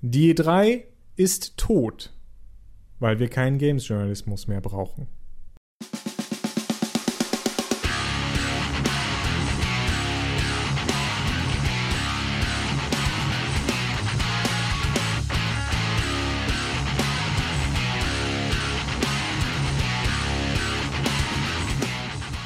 Die 0.00 0.32
E3 0.32 0.84
ist 1.16 1.56
tot, 1.56 2.12
weil 3.00 3.18
wir 3.18 3.28
keinen 3.28 3.58
Games-Journalismus 3.58 4.46
mehr 4.46 4.60
brauchen. 4.60 5.08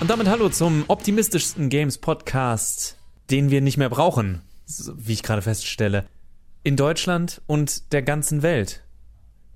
Und 0.01 0.09
damit 0.09 0.27
hallo 0.27 0.49
zum 0.49 0.85
optimistischsten 0.89 1.69
Games 1.69 1.99
Podcast, 1.99 2.97
den 3.31 3.51
wir 3.51 3.61
nicht 3.61 3.77
mehr 3.77 3.91
brauchen, 3.91 4.41
wie 4.97 5.13
ich 5.13 5.23
gerade 5.23 5.43
feststelle 5.43 6.07
in 6.65 6.77
Deutschland 6.77 7.43
und 7.47 7.93
der 7.93 8.03
ganzen 8.03 8.43
Welt. 8.43 8.85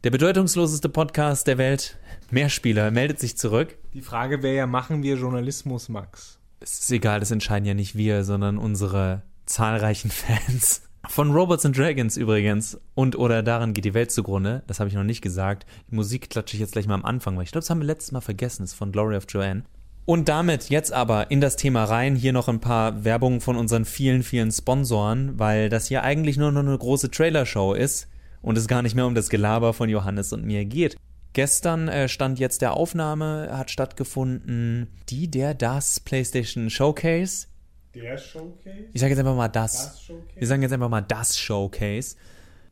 Der 0.03 0.11
bedeutungsloseste 0.11 0.89
Podcast 0.89 1.47
der 1.47 1.57
Welt, 1.57 1.99
Mehrspieler, 2.31 2.91
meldet 2.91 3.21
sich 3.21 3.37
zurück. 3.37 3.79
Die 3.95 4.01
Frage 4.01 4.43
wäre 4.43 4.57
ja, 4.57 4.67
machen 4.67 5.03
wir 5.03 5.17
Journalismus, 5.17 5.89
Max? 5.89 6.39
Es 6.59 6.81
ist 6.81 6.91
egal, 6.91 7.21
das 7.21 7.31
entscheiden 7.31 7.67
ja 7.67 7.75
nicht 7.75 7.97
wir, 7.97 8.25
sondern 8.25 8.59
unsere 8.59 9.23
zahlreichen 9.47 10.11
Fans. 10.13 10.83
Von 11.09 11.31
Robots 11.31 11.65
and 11.65 11.79
Dragons 11.79 12.17
übrigens 12.17 12.81
und 12.97 13.17
oder 13.17 13.45
daran 13.45 13.73
geht 13.73 13.85
die 13.85 13.95
Welt 13.95 14.11
zugrunde. 14.11 14.65
Das 14.67 14.81
habe 14.81 14.89
ich 14.89 14.97
noch 14.97 15.05
nicht 15.05 15.23
gesagt. 15.23 15.65
Die 15.89 15.95
Musik 15.95 16.31
klatsche 16.31 16.57
ich 16.57 16.61
jetzt 16.61 16.73
gleich 16.73 16.89
mal 16.89 16.95
am 16.95 17.05
Anfang, 17.05 17.37
weil 17.37 17.45
ich 17.45 17.53
glaube, 17.53 17.63
das 17.63 17.71
haben 17.71 17.81
wir 17.81 17.87
letztes 17.87 18.11
Mal 18.11 18.21
vergessen. 18.21 18.65
Das 18.65 18.73
ist 18.73 18.79
von 18.79 18.91
Glory 18.91 19.17
of 19.17 19.27
Joanne. 19.29 19.63
Und 20.07 20.29
damit 20.29 20.71
jetzt 20.71 20.93
aber 20.93 21.33
in 21.33 21.41
das 21.41 21.57
Thema 21.57 21.83
rein. 21.83 22.15
Hier 22.15 22.33
noch 22.33 22.47
ein 22.47 22.61
paar 22.61 23.05
Werbungen 23.05 23.41
von 23.41 23.57
unseren 23.57 23.85
vielen, 23.85 24.23
vielen 24.23 24.53
Sponsoren, 24.53 25.37
weil 25.37 25.69
das 25.69 25.89
hier 25.89 26.05
eigentlich 26.05 26.37
nur 26.37 26.53
noch 26.53 26.61
eine 26.61 26.79
große 26.79 27.11
Trailershow 27.11 27.75
ist 27.75 28.07
und 28.41 28.57
es 28.57 28.69
gar 28.69 28.83
nicht 28.83 28.95
mehr 28.95 29.07
um 29.07 29.17
das 29.17 29.31
Gelaber 29.31 29.75
von 29.75 29.89
Johannes 29.89 30.33
und 30.33 30.45
mir 30.45 30.65
geht. 30.65 30.97
Gestern 31.33 31.89
äh, 31.89 32.09
stand 32.09 32.39
jetzt 32.39 32.63
der 32.63 32.75
Aufnahme, 32.75 33.49
hat 33.51 33.73
stattgefunden 33.73 34.87
die, 35.09 35.29
der, 35.29 35.55
das 35.55 35.99
PlayStation 35.99 36.71
Showcase. 36.71 37.49
Der 37.93 38.17
Showcase? 38.17 38.85
Ich 38.93 39.01
sage 39.01 39.11
jetzt 39.11 39.19
einfach 39.19 39.35
mal 39.35 39.49
das. 39.49 39.73
das 39.73 40.03
Showcase? 40.03 40.41
Wir 40.41 40.47
sagen 40.47 40.63
jetzt 40.63 40.73
einfach 40.73 40.89
mal 40.89 41.03
das 41.03 41.37
Showcase. 41.37 42.15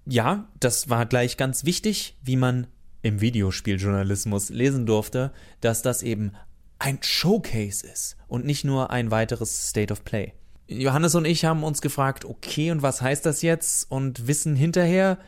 Ja, 0.07 0.48
das 0.61 0.89
war 0.89 1.05
gleich 1.05 1.37
ganz 1.37 1.65
wichtig, 1.65 2.17
wie 2.23 2.37
man 2.37 2.69
im 3.03 3.21
Videospieljournalismus 3.21 4.51
lesen 4.51 4.87
durfte, 4.87 5.33
dass 5.61 5.83
das 5.83 6.05
eben 6.05 6.33
ein 6.78 6.98
Showcase 7.03 7.86
ist 7.86 8.17
und 8.28 8.44
nicht 8.44 8.64
nur 8.64 8.91
ein 8.91 9.11
weiteres 9.11 9.69
State 9.69 9.92
of 9.92 10.05
Play. 10.05 10.33
Johannes 10.67 11.14
und 11.14 11.27
ich 11.27 11.44
haben 11.44 11.62
uns 11.62 11.83
gefragt, 11.83 12.25
okay, 12.25 12.70
und 12.70 12.83
was 12.83 13.03
heißt 13.03 13.27
das 13.27 13.42
jetzt? 13.42 13.91
Und 13.91 14.27
wissen 14.27 14.56
hinterher, 14.56 15.19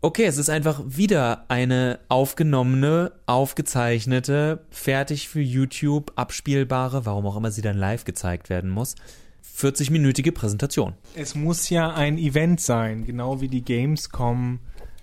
okay, 0.00 0.24
es 0.24 0.38
ist 0.38 0.50
einfach 0.50 0.80
wieder 0.86 1.44
eine 1.48 1.98
aufgenommene, 2.08 3.12
aufgezeichnete, 3.26 4.64
fertig 4.70 5.28
für 5.28 5.40
YouTube 5.40 6.12
abspielbare, 6.16 7.04
warum 7.06 7.26
auch 7.26 7.36
immer 7.36 7.50
sie 7.50 7.62
dann 7.62 7.76
live 7.76 8.04
gezeigt 8.04 8.50
werden 8.50 8.70
muss, 8.70 8.94
40-minütige 9.58 10.32
Präsentation. 10.32 10.94
Es 11.16 11.34
muss 11.34 11.68
ja 11.68 11.92
ein 11.92 12.16
Event 12.16 12.60
sein, 12.60 13.04
genau 13.04 13.40
wie 13.40 13.48
die 13.48 13.64
Gamescom 13.64 14.60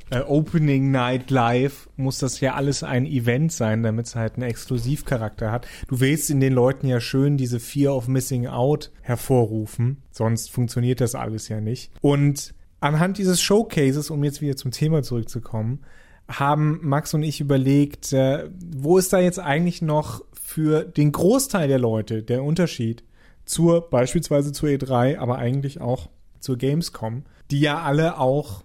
äh, 0.09 0.19
Opening 0.19 0.91
Night 0.91 1.31
Live 1.31 1.89
muss 1.95 2.19
das 2.19 2.39
ja 2.39 2.53
alles 2.53 2.83
ein 2.83 3.05
Event 3.05 3.51
sein, 3.51 3.83
damit 3.83 4.07
es 4.07 4.15
halt 4.15 4.35
einen 4.35 4.49
Exklusivcharakter 4.49 5.51
hat. 5.51 5.67
Du 5.87 5.99
willst 5.99 6.29
in 6.29 6.39
den 6.39 6.53
Leuten 6.53 6.87
ja 6.87 6.99
schön 6.99 7.37
diese 7.37 7.59
Fear 7.59 7.95
of 7.95 8.07
Missing 8.07 8.47
Out 8.47 8.91
hervorrufen, 9.01 10.03
sonst 10.11 10.51
funktioniert 10.51 11.01
das 11.01 11.15
alles 11.15 11.47
ja 11.47 11.59
nicht. 11.59 11.91
Und 12.01 12.53
anhand 12.79 13.17
dieses 13.17 13.41
Showcases, 13.41 14.09
um 14.09 14.23
jetzt 14.23 14.41
wieder 14.41 14.55
zum 14.55 14.71
Thema 14.71 15.01
zurückzukommen, 15.01 15.79
haben 16.27 16.79
Max 16.81 17.13
und 17.13 17.23
ich 17.23 17.41
überlegt, 17.41 18.13
äh, 18.13 18.49
wo 18.59 18.97
ist 18.97 19.13
da 19.13 19.19
jetzt 19.19 19.39
eigentlich 19.39 19.81
noch 19.81 20.23
für 20.33 20.83
den 20.83 21.11
Großteil 21.11 21.67
der 21.67 21.79
Leute 21.79 22.23
der 22.23 22.43
Unterschied 22.43 23.03
zur 23.45 23.89
beispielsweise 23.89 24.51
zur 24.51 24.69
E3, 24.69 25.17
aber 25.17 25.37
eigentlich 25.37 25.81
auch 25.81 26.09
zur 26.39 26.57
Gamescom, 26.57 27.23
die 27.51 27.59
ja 27.59 27.81
alle 27.81 28.19
auch 28.19 28.63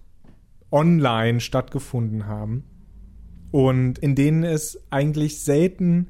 online 0.71 1.39
stattgefunden 1.39 2.27
haben 2.27 2.63
und 3.51 3.99
in 3.99 4.15
denen 4.15 4.43
es 4.43 4.81
eigentlich 4.89 5.41
selten 5.41 6.09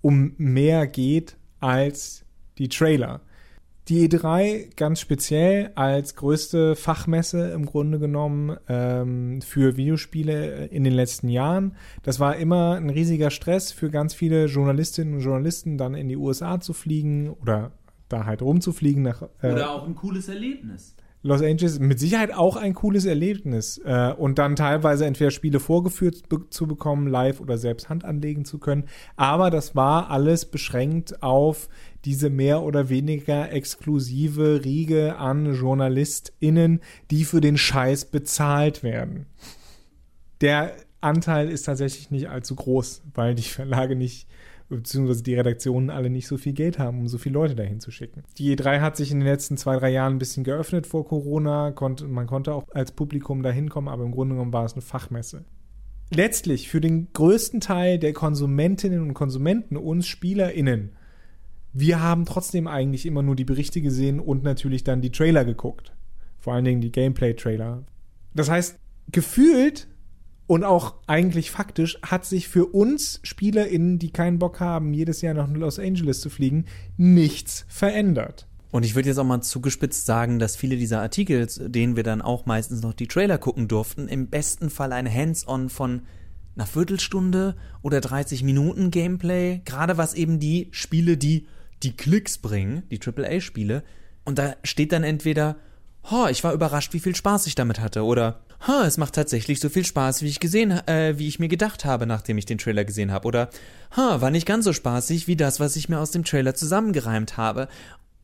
um 0.00 0.34
mehr 0.36 0.86
geht 0.86 1.36
als 1.60 2.24
die 2.58 2.68
Trailer. 2.68 3.20
Die 3.88 4.08
E3 4.08 4.76
ganz 4.76 5.00
speziell 5.00 5.72
als 5.74 6.14
größte 6.14 6.76
Fachmesse 6.76 7.50
im 7.50 7.66
Grunde 7.66 7.98
genommen 7.98 8.56
ähm, 8.68 9.42
für 9.42 9.76
Videospiele 9.76 10.66
in 10.66 10.84
den 10.84 10.92
letzten 10.92 11.28
Jahren. 11.28 11.74
Das 12.04 12.20
war 12.20 12.36
immer 12.36 12.76
ein 12.76 12.90
riesiger 12.90 13.30
Stress 13.30 13.72
für 13.72 13.90
ganz 13.90 14.14
viele 14.14 14.46
Journalistinnen 14.46 15.14
und 15.14 15.20
Journalisten, 15.20 15.78
dann 15.78 15.94
in 15.94 16.08
die 16.08 16.16
USA 16.16 16.60
zu 16.60 16.74
fliegen 16.74 17.30
oder 17.30 17.72
da 18.08 18.24
halt 18.24 18.42
rumzufliegen. 18.42 19.02
Nach, 19.02 19.22
äh, 19.40 19.52
oder 19.52 19.72
auch 19.72 19.86
ein 19.86 19.96
cooles 19.96 20.28
Erlebnis. 20.28 20.94
Los 21.24 21.40
Angeles 21.40 21.78
mit 21.78 22.00
Sicherheit 22.00 22.34
auch 22.34 22.56
ein 22.56 22.74
cooles 22.74 23.04
Erlebnis. 23.04 23.78
Äh, 23.84 24.12
und 24.16 24.38
dann 24.38 24.56
teilweise 24.56 25.06
entweder 25.06 25.30
Spiele 25.30 25.60
vorgeführt 25.60 26.22
zu 26.50 26.66
bekommen, 26.66 27.06
live 27.06 27.40
oder 27.40 27.58
selbst 27.58 27.88
Hand 27.88 28.04
anlegen 28.04 28.44
zu 28.44 28.58
können. 28.58 28.84
Aber 29.16 29.50
das 29.50 29.76
war 29.76 30.10
alles 30.10 30.44
beschränkt 30.46 31.22
auf 31.22 31.68
diese 32.04 32.30
mehr 32.30 32.62
oder 32.62 32.88
weniger 32.88 33.52
exklusive 33.52 34.64
Riege 34.64 35.16
an 35.16 35.54
JournalistInnen, 35.54 36.80
die 37.10 37.24
für 37.24 37.40
den 37.40 37.56
Scheiß 37.56 38.06
bezahlt 38.06 38.82
werden. 38.82 39.26
Der 40.40 40.72
Anteil 41.00 41.48
ist 41.48 41.64
tatsächlich 41.64 42.10
nicht 42.10 42.28
allzu 42.28 42.56
groß, 42.56 43.02
weil 43.14 43.36
die 43.36 43.42
Verlage 43.42 43.94
nicht 43.94 44.26
beziehungsweise 44.76 45.22
die 45.22 45.34
Redaktionen 45.34 45.90
alle 45.90 46.10
nicht 46.10 46.26
so 46.26 46.36
viel 46.36 46.52
Geld 46.52 46.78
haben, 46.78 47.00
um 47.00 47.08
so 47.08 47.18
viele 47.18 47.34
Leute 47.34 47.54
dahin 47.54 47.80
zu 47.80 47.90
schicken. 47.90 48.22
Die 48.38 48.56
E3 48.56 48.80
hat 48.80 48.96
sich 48.96 49.10
in 49.10 49.20
den 49.20 49.28
letzten 49.28 49.56
zwei, 49.56 49.76
drei 49.76 49.90
Jahren 49.90 50.14
ein 50.14 50.18
bisschen 50.18 50.44
geöffnet 50.44 50.86
vor 50.86 51.06
Corona. 51.06 51.70
Konnte, 51.72 52.06
man 52.06 52.26
konnte 52.26 52.54
auch 52.54 52.64
als 52.72 52.92
Publikum 52.92 53.42
dahin 53.42 53.68
kommen, 53.68 53.88
aber 53.88 54.04
im 54.04 54.12
Grunde 54.12 54.34
genommen 54.34 54.52
war 54.52 54.64
es 54.64 54.72
eine 54.74 54.82
Fachmesse. 54.82 55.44
Letztlich 56.10 56.68
für 56.68 56.80
den 56.80 57.08
größten 57.12 57.60
Teil 57.60 57.98
der 57.98 58.12
Konsumentinnen 58.12 59.00
und 59.00 59.14
Konsumenten, 59.14 59.76
uns 59.76 60.06
SpielerInnen, 60.06 60.92
wir 61.72 62.00
haben 62.00 62.26
trotzdem 62.26 62.66
eigentlich 62.66 63.06
immer 63.06 63.22
nur 63.22 63.34
die 63.34 63.44
Berichte 63.44 63.80
gesehen 63.80 64.20
und 64.20 64.42
natürlich 64.42 64.84
dann 64.84 65.00
die 65.00 65.10
Trailer 65.10 65.44
geguckt. 65.44 65.94
Vor 66.38 66.52
allen 66.52 66.64
Dingen 66.64 66.82
die 66.82 66.92
Gameplay-Trailer. 66.92 67.84
Das 68.34 68.50
heißt, 68.50 68.78
gefühlt 69.10 69.88
und 70.52 70.64
auch 70.64 70.96
eigentlich 71.06 71.50
faktisch 71.50 71.98
hat 72.02 72.26
sich 72.26 72.46
für 72.46 72.66
uns 72.66 73.20
SpielerInnen, 73.22 73.98
die 73.98 74.10
keinen 74.10 74.38
Bock 74.38 74.60
haben, 74.60 74.92
jedes 74.92 75.22
Jahr 75.22 75.32
nach 75.32 75.48
Los 75.48 75.78
Angeles 75.78 76.20
zu 76.20 76.28
fliegen, 76.28 76.66
nichts 76.98 77.64
verändert. 77.68 78.46
Und 78.70 78.84
ich 78.84 78.94
würde 78.94 79.08
jetzt 79.08 79.16
auch 79.16 79.24
mal 79.24 79.40
zugespitzt 79.40 80.04
sagen, 80.04 80.38
dass 80.38 80.56
viele 80.56 80.76
dieser 80.76 81.00
Artikel, 81.00 81.46
denen 81.46 81.96
wir 81.96 82.02
dann 82.02 82.20
auch 82.20 82.44
meistens 82.44 82.82
noch 82.82 82.92
die 82.92 83.06
Trailer 83.06 83.38
gucken 83.38 83.66
durften, 83.66 84.08
im 84.08 84.28
besten 84.28 84.68
Fall 84.68 84.92
ein 84.92 85.10
Hands-on 85.10 85.70
von 85.70 86.02
einer 86.54 86.66
Viertelstunde 86.66 87.56
oder 87.80 88.02
30 88.02 88.42
Minuten 88.42 88.90
Gameplay, 88.90 89.62
gerade 89.64 89.96
was 89.96 90.12
eben 90.12 90.38
die 90.38 90.68
Spiele, 90.70 91.16
die 91.16 91.46
die 91.82 91.96
Klicks 91.96 92.36
bringen, 92.36 92.82
die 92.90 93.00
AAA-Spiele, 93.00 93.84
und 94.26 94.38
da 94.38 94.56
steht 94.64 94.92
dann 94.92 95.02
entweder, 95.02 95.56
oh, 96.10 96.26
ich 96.30 96.44
war 96.44 96.52
überrascht, 96.52 96.92
wie 96.92 97.00
viel 97.00 97.16
Spaß 97.16 97.46
ich 97.46 97.54
damit 97.54 97.80
hatte, 97.80 98.04
oder 98.04 98.42
ha, 98.66 98.84
es 98.86 98.96
macht 98.96 99.14
tatsächlich 99.14 99.60
so 99.60 99.68
viel 99.68 99.84
Spaß, 99.84 100.22
wie 100.22 100.28
ich 100.28 100.40
gesehen, 100.40 100.70
äh, 100.86 101.18
wie 101.18 101.28
ich 101.28 101.38
mir 101.38 101.48
gedacht 101.48 101.84
habe, 101.84 102.06
nachdem 102.06 102.38
ich 102.38 102.46
den 102.46 102.58
Trailer 102.58 102.84
gesehen 102.84 103.10
habe. 103.10 103.26
Oder, 103.26 103.50
ha, 103.96 104.20
war 104.20 104.30
nicht 104.30 104.46
ganz 104.46 104.64
so 104.64 104.72
spaßig 104.72 105.26
wie 105.26 105.36
das, 105.36 105.60
was 105.60 105.76
ich 105.76 105.88
mir 105.88 105.98
aus 105.98 106.12
dem 106.12 106.24
Trailer 106.24 106.54
zusammengereimt 106.54 107.36
habe. 107.36 107.68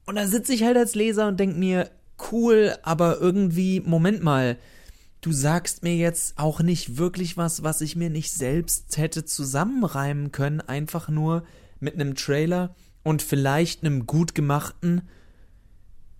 Und 0.07 0.17
da 0.17 0.27
sitze 0.27 0.55
ich 0.55 0.63
halt 0.63 0.77
als 0.77 0.95
Leser 0.95 1.29
und 1.29 1.39
denk 1.39 1.57
mir, 1.57 1.91
cool, 2.31 2.75
aber 2.83 3.21
irgendwie, 3.21 3.81
Moment 3.81 4.23
mal, 4.23 4.57
du 5.21 5.33
sagst 5.33 5.83
mir 5.83 5.97
jetzt 5.97 6.39
auch 6.39 6.61
nicht 6.61 6.97
wirklich 6.97 7.37
was, 7.37 7.63
was 7.63 7.81
ich 7.81 7.97
mir 7.97 8.11
nicht 8.11 8.33
selbst 8.33 8.97
hätte 8.97 9.25
zusammenreimen 9.25 10.33
können, 10.33 10.61
einfach 10.61 11.09
nur 11.09 11.45
mit 11.81 11.95
einem 11.95 12.15
Trailer 12.15 12.75
und 13.03 13.23
vielleicht 13.23 13.85
einem 13.85 14.07
gut 14.07 14.35
gemachten, 14.35 15.03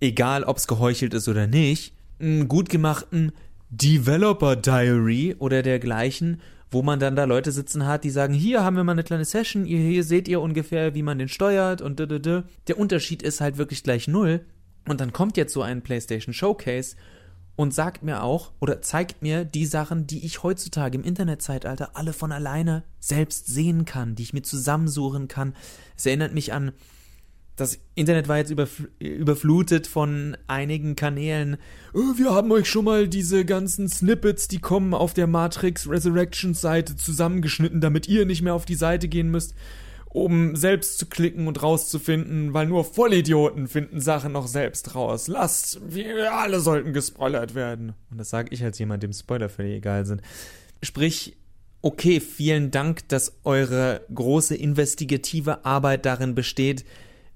egal 0.01 0.45
ob's 0.45 0.67
geheuchelt 0.67 1.15
ist 1.15 1.29
oder 1.29 1.47
nicht, 1.47 1.95
einen 2.21 2.49
gut 2.49 2.69
gemachten 2.69 3.33
Developer 3.71 4.57
Diary 4.57 5.37
oder 5.39 5.63
dergleichen, 5.63 6.41
wo 6.71 6.83
man 6.83 7.01
dann 7.01 7.17
da 7.17 7.25
Leute 7.25 7.53
sitzen 7.53 7.87
hat, 7.87 8.05
die 8.05 8.11
sagen, 8.11 8.35
hier 8.35 8.63
haben 8.63 8.77
wir 8.77 8.85
mal 8.85 8.93
eine 8.93 9.05
kleine 9.05 9.25
Session, 9.25 9.65
hier, 9.65 9.79
hier 9.79 10.05
seht 10.05 10.29
ihr 10.29 10.41
ungefähr, 10.41 10.95
wie 10.95 11.03
man 11.03 11.19
den 11.19 11.29
steuert 11.29 11.81
und 11.81 11.99
d, 11.99 12.43
Der 12.67 12.79
Unterschied 12.79 13.23
ist 13.23 13.41
halt 13.41 13.59
wirklich 13.59 13.83
gleich 13.83 14.09
null. 14.09 14.45
Und 14.87 15.01
dann 15.01 15.13
kommt 15.13 15.37
jetzt 15.37 15.53
so 15.53 15.63
ein 15.63 15.83
PlayStation 15.83 16.33
Showcase 16.33 16.97
und 17.57 17.75
sagt 17.75 18.03
mir 18.03 18.23
auch 18.23 18.53
oder 18.61 18.81
zeigt 18.81 19.21
mir 19.21 19.45
die 19.45 19.67
Sachen, 19.67 20.07
die 20.07 20.25
ich 20.25 20.43
heutzutage 20.43 20.97
im 20.97 21.05
Internetzeitalter 21.05 21.91
alle 21.95 22.13
von 22.13 22.33
alleine 22.33 22.85
selbst 23.01 23.49
sehen 23.49 23.85
kann, 23.85 24.15
die 24.15 24.23
ich 24.23 24.33
mir 24.33 24.43
zusammensuchen 24.43 25.29
kann. 25.29 25.55
Es 25.97 26.07
erinnert 26.07 26.33
mich 26.33 26.53
an 26.53 26.73
das 27.61 27.79
Internet 27.95 28.29
war 28.29 28.39
jetzt 28.39 28.51
überfl 28.51 28.89
überflutet 28.99 29.87
von 29.87 30.37
einigen 30.47 30.97
Kanälen. 30.97 31.57
Oh, 31.93 32.17
wir 32.17 32.31
haben 32.31 32.53
euch 32.53 32.69
schon 32.69 32.85
mal 32.85 33.09
diese 33.09 33.45
ganzen 33.45 33.89
Snippets, 33.89 34.49
die 34.49 34.61
kommen 34.61 34.95
auf 34.95 35.13
der 35.13 35.27
Matrix 35.27 35.89
Resurrections 35.89 36.61
Seite 36.61 36.97
zusammengeschnitten, 36.97 37.81
damit 37.81 38.09
ihr 38.09 38.27
nicht 38.27 38.43
mehr 38.43 38.55
auf 38.55 38.65
die 38.65 38.77
Seite 38.77 39.09
gehen 39.09 39.31
müsst, 39.31 39.55
um 40.07 40.55
selbst 40.55 40.99
zu 40.99 41.07
klicken 41.07 41.49
und 41.49 41.63
rauszufinden, 41.63 42.55
weil 42.55 42.67
nur 42.67 42.85
Vollidioten 42.85 43.67
finden 43.67 44.01
Sachen 44.01 44.33
noch 44.33 44.47
selbst 44.47 44.95
raus. 44.95 45.27
Lasst, 45.27 45.81
wir 45.93 46.33
alle 46.33 46.61
sollten 46.61 46.93
gespoilert 46.93 47.55
werden. 47.55 47.95
Und 48.11 48.19
das 48.19 48.31
sage 48.31 48.49
ich 48.53 48.63
als 48.63 48.79
jemand, 48.79 49.03
dem 49.03 49.13
Spoiler 49.13 49.49
völlig 49.49 49.79
egal 49.79 50.07
sind. 50.07 50.23
Sprich, 50.83 51.37
okay, 51.83 52.21
vielen 52.21 52.71
Dank, 52.71 53.09
dass 53.09 53.41
eure 53.45 54.03
große 54.15 54.55
investigative 54.55 55.65
Arbeit 55.65 56.07
darin 56.07 56.35
besteht, 56.37 56.85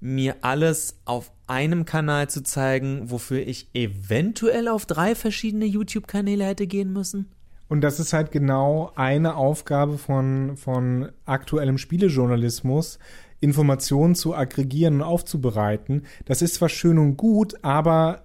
mir 0.03 0.35
alles 0.41 0.97
auf 1.05 1.31
einem 1.47 1.85
Kanal 1.85 2.29
zu 2.29 2.43
zeigen, 2.43 3.09
wofür 3.09 3.39
ich 3.39 3.69
eventuell 3.73 4.67
auf 4.67 4.85
drei 4.85 5.15
verschiedene 5.15 5.65
YouTube-Kanäle 5.65 6.45
hätte 6.45 6.67
gehen 6.67 6.91
müssen? 6.91 7.31
Und 7.69 7.81
das 7.81 8.01
ist 8.01 8.11
halt 8.11 8.31
genau 8.31 8.91
eine 8.95 9.37
Aufgabe 9.37 9.97
von, 9.97 10.57
von 10.57 11.09
aktuellem 11.25 11.77
Spielejournalismus, 11.77 12.99
Informationen 13.39 14.15
zu 14.15 14.35
aggregieren 14.35 14.95
und 14.95 15.01
aufzubereiten. 15.03 16.03
Das 16.25 16.41
ist 16.41 16.55
zwar 16.55 16.69
schön 16.69 16.97
und 16.97 17.15
gut, 17.15 17.55
aber 17.63 18.23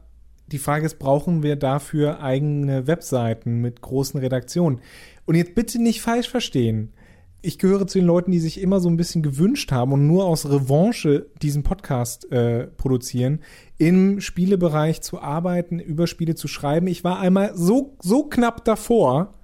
die 0.50 0.58
Frage 0.58 0.84
ist, 0.84 0.98
brauchen 0.98 1.44
wir 1.44 1.54
dafür 1.54 2.20
eigene 2.20 2.88
Webseiten 2.88 3.60
mit 3.60 3.82
großen 3.82 4.18
Redaktionen? 4.18 4.80
Und 5.26 5.36
jetzt 5.36 5.54
bitte 5.54 5.80
nicht 5.80 6.02
falsch 6.02 6.28
verstehen 6.28 6.92
ich 7.40 7.58
gehöre 7.58 7.86
zu 7.86 7.98
den 7.98 8.06
Leuten, 8.06 8.32
die 8.32 8.40
sich 8.40 8.60
immer 8.60 8.80
so 8.80 8.88
ein 8.88 8.96
bisschen 8.96 9.22
gewünscht 9.22 9.70
haben 9.70 9.92
und 9.92 10.06
nur 10.06 10.24
aus 10.24 10.48
Revanche 10.48 11.26
diesen 11.40 11.62
Podcast 11.62 12.30
äh, 12.32 12.66
produzieren, 12.66 13.40
im 13.76 14.20
Spielebereich 14.20 15.02
zu 15.02 15.20
arbeiten, 15.20 15.78
über 15.78 16.06
Spiele 16.06 16.34
zu 16.34 16.48
schreiben. 16.48 16.88
Ich 16.88 17.04
war 17.04 17.20
einmal 17.20 17.52
so, 17.54 17.96
so 18.02 18.24
knapp 18.24 18.64
davor, 18.64 19.34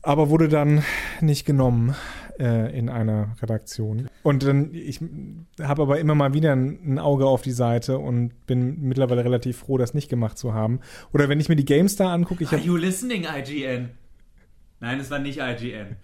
aber 0.00 0.30
wurde 0.30 0.48
dann 0.48 0.82
nicht 1.20 1.44
genommen 1.44 1.94
äh, 2.38 2.76
in 2.76 2.88
einer 2.88 3.36
Redaktion. 3.42 4.08
Und 4.22 4.42
dann, 4.42 4.72
ich 4.72 5.00
habe 5.60 5.82
aber 5.82 5.98
immer 5.98 6.14
mal 6.14 6.32
wieder 6.32 6.54
ein, 6.54 6.98
Auge 6.98 7.26
auf 7.26 7.42
die 7.42 7.52
Seite 7.52 7.98
und 7.98 8.46
bin 8.46 8.80
mittlerweile 8.80 9.24
relativ 9.24 9.58
froh, 9.58 9.76
das 9.76 9.92
nicht 9.92 10.08
gemacht 10.08 10.38
zu 10.38 10.54
haben. 10.54 10.80
Oder 11.12 11.28
wenn 11.28 11.40
ich 11.40 11.50
mir 11.50 11.56
die 11.56 11.64
GameStar 11.66 12.10
angucke, 12.10 12.44
ich 12.44 12.52
Are 12.52 12.60
you 12.60 12.76
listening, 12.76 13.24
IGN? 13.24 13.90
Nein, 14.80 15.00
es 15.00 15.10
war 15.10 15.18
nicht 15.18 15.38
IGN. 15.38 15.96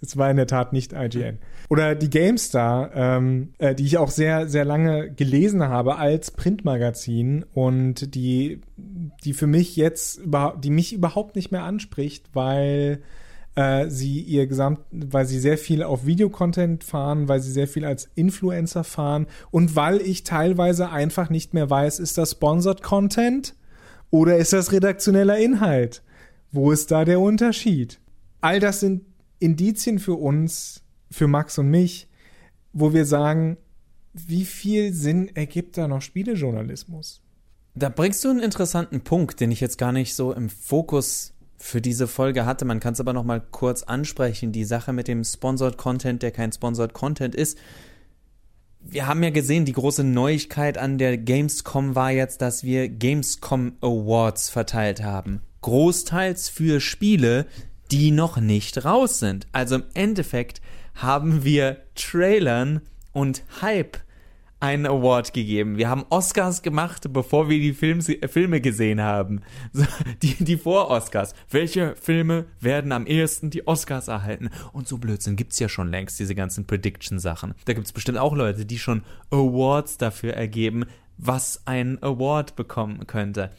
Es 0.00 0.16
war 0.18 0.30
in 0.30 0.36
der 0.36 0.46
Tat 0.46 0.72
nicht 0.72 0.92
IGN. 0.92 1.38
Oder 1.70 1.94
die 1.94 2.10
GameStar, 2.10 2.90
ähm, 2.94 3.54
äh, 3.58 3.74
die 3.74 3.86
ich 3.86 3.96
auch 3.96 4.10
sehr, 4.10 4.46
sehr 4.48 4.66
lange 4.66 5.10
gelesen 5.10 5.62
habe 5.62 5.96
als 5.96 6.30
Printmagazin 6.30 7.46
und 7.54 8.14
die, 8.14 8.60
die 8.76 9.32
für 9.32 9.46
mich 9.46 9.76
jetzt 9.76 10.18
überhaupt, 10.18 10.64
die 10.64 10.70
mich 10.70 10.92
überhaupt 10.92 11.36
nicht 11.36 11.52
mehr 11.52 11.62
anspricht, 11.62 12.26
weil 12.34 13.00
äh, 13.54 13.88
sie 13.88 14.20
ihr 14.20 14.46
Gesamt, 14.46 14.80
weil 14.90 15.26
sie 15.26 15.38
sehr 15.38 15.56
viel 15.56 15.82
auf 15.82 16.04
Videocontent 16.04 16.84
fahren, 16.84 17.28
weil 17.28 17.40
sie 17.40 17.52
sehr 17.52 17.68
viel 17.68 17.84
als 17.84 18.10
Influencer 18.14 18.84
fahren 18.84 19.26
und 19.50 19.76
weil 19.76 20.00
ich 20.00 20.24
teilweise 20.24 20.90
einfach 20.90 21.30
nicht 21.30 21.54
mehr 21.54 21.70
weiß, 21.70 21.98
ist 21.98 22.18
das 22.18 22.32
Sponsored 22.32 22.82
Content 22.82 23.54
oder 24.10 24.36
ist 24.36 24.52
das 24.52 24.72
redaktioneller 24.72 25.38
Inhalt? 25.38 26.02
Wo 26.50 26.70
ist 26.70 26.90
da 26.90 27.04
der 27.06 27.20
Unterschied? 27.20 27.98
All 28.42 28.60
das 28.60 28.80
sind 28.80 29.02
Indizien 29.42 29.98
für 29.98 30.14
uns, 30.14 30.82
für 31.10 31.28
Max 31.28 31.58
und 31.58 31.68
mich, 31.68 32.08
wo 32.72 32.92
wir 32.92 33.04
sagen, 33.04 33.58
wie 34.14 34.44
viel 34.44 34.92
Sinn 34.92 35.34
ergibt 35.34 35.76
da 35.76 35.88
noch 35.88 36.02
Spielejournalismus? 36.02 37.22
Da 37.74 37.88
bringst 37.88 38.22
du 38.24 38.30
einen 38.30 38.40
interessanten 38.40 39.00
Punkt, 39.00 39.40
den 39.40 39.50
ich 39.50 39.60
jetzt 39.60 39.78
gar 39.78 39.92
nicht 39.92 40.14
so 40.14 40.32
im 40.32 40.50
Fokus 40.50 41.32
für 41.56 41.80
diese 41.80 42.06
Folge 42.06 42.44
hatte. 42.44 42.64
Man 42.64 42.80
kann 42.80 42.92
es 42.92 43.00
aber 43.00 43.12
noch 43.12 43.24
mal 43.24 43.40
kurz 43.40 43.82
ansprechen. 43.82 44.52
Die 44.52 44.64
Sache 44.64 44.92
mit 44.92 45.08
dem 45.08 45.24
Sponsored 45.24 45.78
Content, 45.78 46.22
der 46.22 46.32
kein 46.32 46.52
Sponsored 46.52 46.92
Content 46.92 47.34
ist. 47.34 47.56
Wir 48.80 49.06
haben 49.06 49.22
ja 49.22 49.30
gesehen, 49.30 49.64
die 49.64 49.72
große 49.72 50.02
Neuigkeit 50.02 50.76
an 50.76 50.98
der 50.98 51.16
Gamescom 51.16 51.94
war 51.94 52.10
jetzt, 52.10 52.42
dass 52.42 52.64
wir 52.64 52.88
Gamescom 52.88 53.76
Awards 53.80 54.50
verteilt 54.50 55.02
haben. 55.02 55.40
Großteils 55.62 56.48
für 56.48 56.80
Spiele, 56.80 57.46
die 57.92 58.10
noch 58.10 58.38
nicht 58.38 58.84
raus 58.84 59.18
sind. 59.18 59.46
Also 59.52 59.76
im 59.76 59.84
Endeffekt 59.92 60.62
haben 60.94 61.44
wir 61.44 61.82
Trailern 61.94 62.80
und 63.12 63.42
Hype 63.60 63.98
einen 64.60 64.86
Award 64.86 65.34
gegeben. 65.34 65.76
Wir 65.76 65.90
haben 65.90 66.06
Oscars 66.08 66.62
gemacht, 66.62 67.12
bevor 67.12 67.50
wir 67.50 67.58
die 67.58 67.74
Films, 67.74 68.08
äh, 68.08 68.28
Filme 68.28 68.60
gesehen 68.60 69.00
haben. 69.00 69.42
So, 69.74 69.84
die, 70.22 70.34
die 70.42 70.56
Vor-Oscars. 70.56 71.34
Welche 71.50 71.96
Filme 71.96 72.46
werden 72.60 72.92
am 72.92 73.06
ehesten 73.06 73.50
die 73.50 73.66
Oscars 73.66 74.08
erhalten? 74.08 74.50
Und 74.72 74.86
so 74.86 74.98
Blödsinn 74.98 75.36
gibt's 75.36 75.58
ja 75.58 75.68
schon 75.68 75.90
längst, 75.90 76.18
diese 76.20 76.34
ganzen 76.34 76.66
Prediction-Sachen. 76.66 77.54
Da 77.64 77.72
gibt's 77.72 77.92
bestimmt 77.92 78.18
auch 78.18 78.34
Leute, 78.34 78.64
die 78.64 78.78
schon 78.78 79.02
Awards 79.30 79.98
dafür 79.98 80.34
ergeben, 80.34 80.84
was 81.18 81.62
ein 81.66 82.02
Award 82.02 82.54
bekommen 82.54 83.06
könnte 83.06 83.50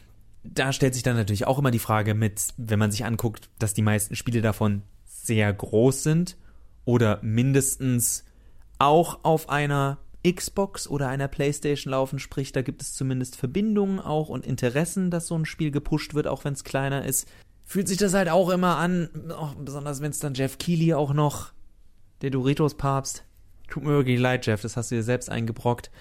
da 0.43 0.73
stellt 0.73 0.93
sich 0.93 1.03
dann 1.03 1.15
natürlich 1.15 1.47
auch 1.47 1.59
immer 1.59 1.71
die 1.71 1.79
Frage 1.79 2.13
mit, 2.13 2.53
wenn 2.57 2.79
man 2.79 2.91
sich 2.91 3.05
anguckt, 3.05 3.49
dass 3.59 3.73
die 3.73 3.81
meisten 3.81 4.15
Spiele 4.15 4.41
davon 4.41 4.83
sehr 5.05 5.51
groß 5.51 6.03
sind 6.03 6.37
oder 6.85 7.19
mindestens 7.21 8.25
auch 8.79 9.23
auf 9.23 9.49
einer 9.49 9.99
Xbox 10.29 10.87
oder 10.87 11.09
einer 11.09 11.27
PlayStation 11.27 11.91
laufen, 11.91 12.19
sprich, 12.19 12.51
da 12.51 12.61
gibt 12.61 12.81
es 12.81 12.93
zumindest 12.93 13.35
Verbindungen 13.35 13.99
auch 13.99 14.29
und 14.29 14.45
Interessen, 14.45 15.11
dass 15.11 15.27
so 15.27 15.37
ein 15.37 15.45
Spiel 15.45 15.71
gepusht 15.71 16.13
wird, 16.13 16.27
auch 16.27 16.45
wenn 16.45 16.53
es 16.53 16.63
kleiner 16.63 17.05
ist. 17.05 17.27
Fühlt 17.65 17.87
sich 17.87 17.97
das 17.97 18.13
halt 18.13 18.29
auch 18.29 18.49
immer 18.49 18.77
an, 18.77 19.09
auch 19.31 19.55
besonders 19.55 20.01
wenn 20.01 20.11
es 20.11 20.19
dann 20.19 20.33
Jeff 20.33 20.57
Keighley 20.57 20.93
auch 20.93 21.13
noch, 21.13 21.51
der 22.21 22.29
Doritos-Papst. 22.29 23.23
Tut 23.69 23.83
mir 23.83 23.91
wirklich 23.91 24.19
leid, 24.19 24.45
Jeff, 24.45 24.61
das 24.61 24.77
hast 24.77 24.91
du 24.91 24.95
dir 24.95 25.03
selbst 25.03 25.29
eingebrockt. 25.29 25.91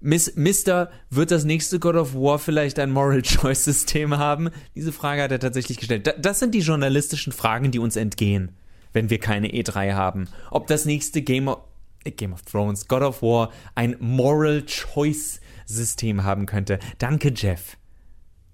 Miss, 0.00 0.36
Mister, 0.36 0.90
wird 1.10 1.30
das 1.30 1.44
nächste 1.44 1.78
God 1.78 1.96
of 1.96 2.14
War 2.14 2.38
vielleicht 2.38 2.78
ein 2.78 2.90
Moral 2.90 3.22
Choice 3.22 3.64
System 3.64 4.18
haben? 4.18 4.50
Diese 4.74 4.92
Frage 4.92 5.22
hat 5.22 5.32
er 5.32 5.40
tatsächlich 5.40 5.78
gestellt. 5.78 6.14
das 6.18 6.38
sind 6.38 6.54
die 6.54 6.60
journalistischen 6.60 7.32
Fragen, 7.32 7.70
die 7.70 7.78
uns 7.78 7.96
entgehen, 7.96 8.52
wenn 8.92 9.10
wir 9.10 9.18
keine 9.18 9.48
E3 9.48 9.94
haben. 9.94 10.28
Ob 10.50 10.66
das 10.66 10.84
nächste 10.84 11.22
Game 11.22 11.48
of, 11.48 11.58
äh, 12.04 12.10
Game 12.10 12.32
of 12.32 12.42
Thrones, 12.42 12.88
God 12.88 13.02
of 13.02 13.22
War 13.22 13.50
ein 13.74 13.96
Moral 13.98 14.64
Choice 14.66 15.40
System 15.66 16.24
haben 16.24 16.46
könnte. 16.46 16.78
Danke, 16.98 17.32
Jeff. 17.34 17.76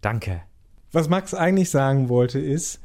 Danke. 0.01 0.43
Was 0.91 1.09
Max 1.09 1.35
eigentlich 1.35 1.71
sagen 1.71 2.09
wollte 2.09 2.39
ist, 2.39 2.81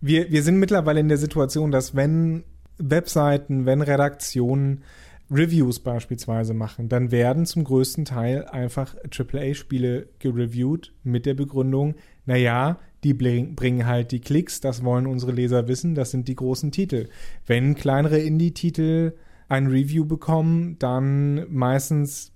wir, 0.00 0.30
wir 0.30 0.42
sind 0.42 0.58
mittlerweile 0.58 1.00
in 1.00 1.08
der 1.08 1.18
Situation, 1.18 1.70
dass 1.70 1.94
wenn 1.94 2.44
Webseiten, 2.78 3.66
wenn 3.66 3.82
Redaktionen 3.82 4.82
Reviews 5.32 5.80
beispielsweise 5.80 6.54
machen, 6.54 6.88
dann 6.88 7.10
werden 7.10 7.46
zum 7.46 7.64
größten 7.64 8.04
Teil 8.04 8.44
einfach 8.46 8.94
AAA-Spiele 9.10 10.08
gereviewt 10.18 10.92
mit 11.02 11.26
der 11.26 11.34
Begründung, 11.34 11.94
naja, 12.26 12.78
die 13.04 13.14
bringen 13.14 13.86
halt 13.86 14.12
die 14.12 14.20
Klicks, 14.20 14.60
das 14.60 14.84
wollen 14.84 15.06
unsere 15.06 15.32
Leser 15.32 15.66
wissen, 15.66 15.94
das 15.94 16.12
sind 16.12 16.28
die 16.28 16.36
großen 16.36 16.70
Titel. 16.70 17.08
Wenn 17.46 17.74
kleinere 17.74 18.18
Indie-Titel 18.18 19.14
ein 19.48 19.66
Review 19.66 20.04
bekommen, 20.04 20.76
dann 20.78 21.52
meistens, 21.52 22.32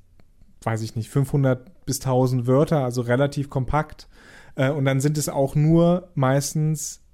weiß 0.63 0.83
ich 0.83 0.97
nicht, 0.97 1.09
500 1.09 1.87
bis 1.87 2.01
1000 2.01 2.47
Wörter, 2.47 2.85
also 2.85 3.01
relativ 3.03 3.49
kompakt. 3.49 4.09
Äh, 4.57 4.71
und 4.71 4.85
dann 4.85 5.01
sind 5.01 5.17
es 5.17 5.29
auch 5.29 5.55
nur 5.55 6.11
meistens 6.15 7.06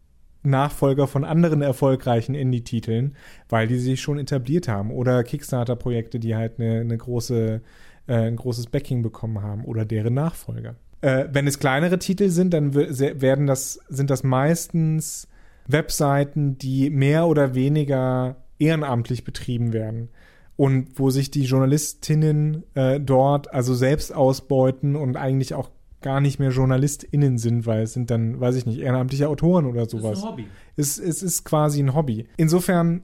Nachfolger 0.43 1.07
von 1.07 1.25
anderen 1.25 1.63
erfolgreichen 1.63 2.35
Indie-Titeln, 2.35 3.17
weil 3.49 3.69
die 3.69 3.79
sich 3.79 4.01
schon 4.01 4.19
etabliert 4.19 4.69
haben. 4.69 4.91
Oder 4.91 5.23
Kickstarter-Projekte, 5.23 6.19
die 6.19 6.35
halt 6.35 6.59
eine, 6.59 6.81
eine 6.81 6.97
große, 6.97 7.61
äh, 8.07 8.13
ein 8.13 8.37
großes 8.37 8.67
Backing 8.67 9.03
bekommen 9.03 9.43
haben 9.43 9.65
oder 9.65 9.85
deren 9.85 10.15
Nachfolger. 10.15 10.75
Äh, 11.01 11.27
wenn 11.33 11.47
es 11.47 11.59
kleinere 11.59 11.99
Titel 11.99 12.29
sind, 12.29 12.55
dann 12.55 12.75
werden 12.75 13.47
das, 13.47 13.81
sind 13.89 14.11
das 14.11 14.23
meistens 14.23 15.29
Webseiten, 15.67 16.59
die 16.59 16.91
mehr 16.91 17.27
oder 17.27 17.55
weniger 17.55 18.37
ehrenamtlich 18.59 19.25
betrieben 19.25 19.73
werden 19.73 20.09
und 20.57 20.99
wo 20.99 21.11
sich 21.11 21.31
die 21.31 21.43
Journalistinnen 21.43 22.65
äh, 22.75 23.01
dort 23.01 23.53
also 23.53 23.75
selbst 23.75 24.15
ausbeuten 24.15 24.97
und 24.97 25.17
eigentlich 25.17 25.55
auch 25.55 25.71
gar 26.03 26.21
nicht 26.21 26.39
mehr 26.39 26.51
JournalistInnen 26.51 27.39
sind, 27.39 27.67
weil 27.67 27.83
es 27.83 27.93
sind 27.93 28.11
dann, 28.11 28.41
weiß 28.41 28.57
ich 28.57 28.67
nicht, 28.67 28.79
ehrenamtliche 28.79 29.29
Autoren 29.29 29.67
oder 29.67 29.89
sowas. 29.89 30.19
Es 30.19 30.19
ist 30.19 30.25
ein 30.25 30.31
Hobby. 30.31 30.47
Es, 30.77 30.99
es 30.99 31.23
ist 31.23 31.45
quasi 31.45 31.83
ein 31.83 31.95
Hobby. 31.95 32.27
Insofern, 32.37 33.03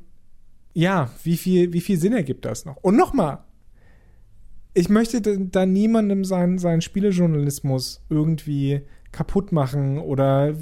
ja, 0.75 1.11
wie 1.23 1.37
viel, 1.37 1.73
wie 1.73 1.81
viel 1.81 1.99
Sinn 1.99 2.13
ergibt 2.13 2.45
das 2.45 2.65
noch? 2.65 2.77
Und 2.77 2.97
nochmal, 2.97 3.45
ich 4.75 4.89
möchte 4.89 5.21
da 5.21 5.67
niemandem 5.67 6.25
seinen, 6.25 6.59
seinen 6.59 6.83
Spielejournalismus 6.83 8.05
irgendwie 8.09 8.83
kaputt 9.13 9.53
machen 9.53 9.99
oder 9.99 10.55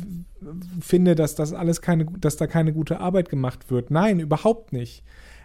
finde, 0.81 1.14
dass 1.14 1.35
das 1.35 1.52
alles 1.52 1.81
keine, 1.81 2.07
dass 2.07 2.37
da 2.37 2.47
keine 2.47 2.73
gute 2.73 3.00
Arbeit 3.00 3.28
gemacht 3.28 3.71
wird. 3.71 3.90
Nein, 3.90 4.21
überhaupt 4.21 4.73
nicht. 4.73 5.02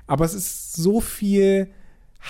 Aber 0.07 0.25
es 0.25 0.33
ist 0.33 0.73
so 0.73 1.01
viel 1.01 1.69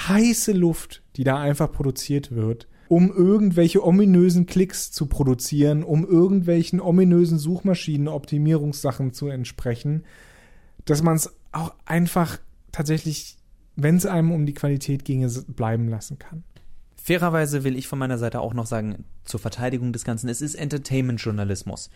heiße 0.08 0.54
Luft, 0.54 1.04
die 1.16 1.24
da 1.24 1.40
einfach 1.40 1.72
produziert 1.72 2.32
wird, 2.32 2.68
um 2.92 3.10
irgendwelche 3.10 3.86
ominösen 3.86 4.48
Klicks 4.48 4.92
zu 4.92 5.06
produzieren, 5.06 5.82
um 5.82 6.06
irgendwelchen 6.06 6.82
ominösen 6.82 7.40
Suchmaschinen-Optimierungssachen 7.40 9.14
zu 9.14 9.30
entsprechen, 9.30 10.04
dass 10.84 11.02
man 11.02 11.16
es 11.16 11.34
auch 11.54 11.74
einfach 11.86 12.38
tatsächlich, 12.74 13.38
wenn 13.78 13.96
es 13.96 14.06
einem 14.06 14.34
um 14.34 14.46
die 14.46 14.54
Qualität 14.54 15.06
ginge, 15.06 15.30
bleiben 15.30 15.88
lassen 15.88 16.20
kann. 16.20 16.44
Fairerweise 17.02 17.64
will 17.64 17.78
ich 17.78 17.88
von 17.88 17.98
meiner 17.98 18.18
Seite 18.18 18.42
auch 18.42 18.54
noch 18.54 18.66
sagen, 18.66 19.06
zur 19.24 19.40
Verteidigung 19.40 19.94
des 19.94 20.04
Ganzen, 20.04 20.28
es 20.28 20.42
ist 20.42 20.56
Entertainment-Journalismus 20.56 21.90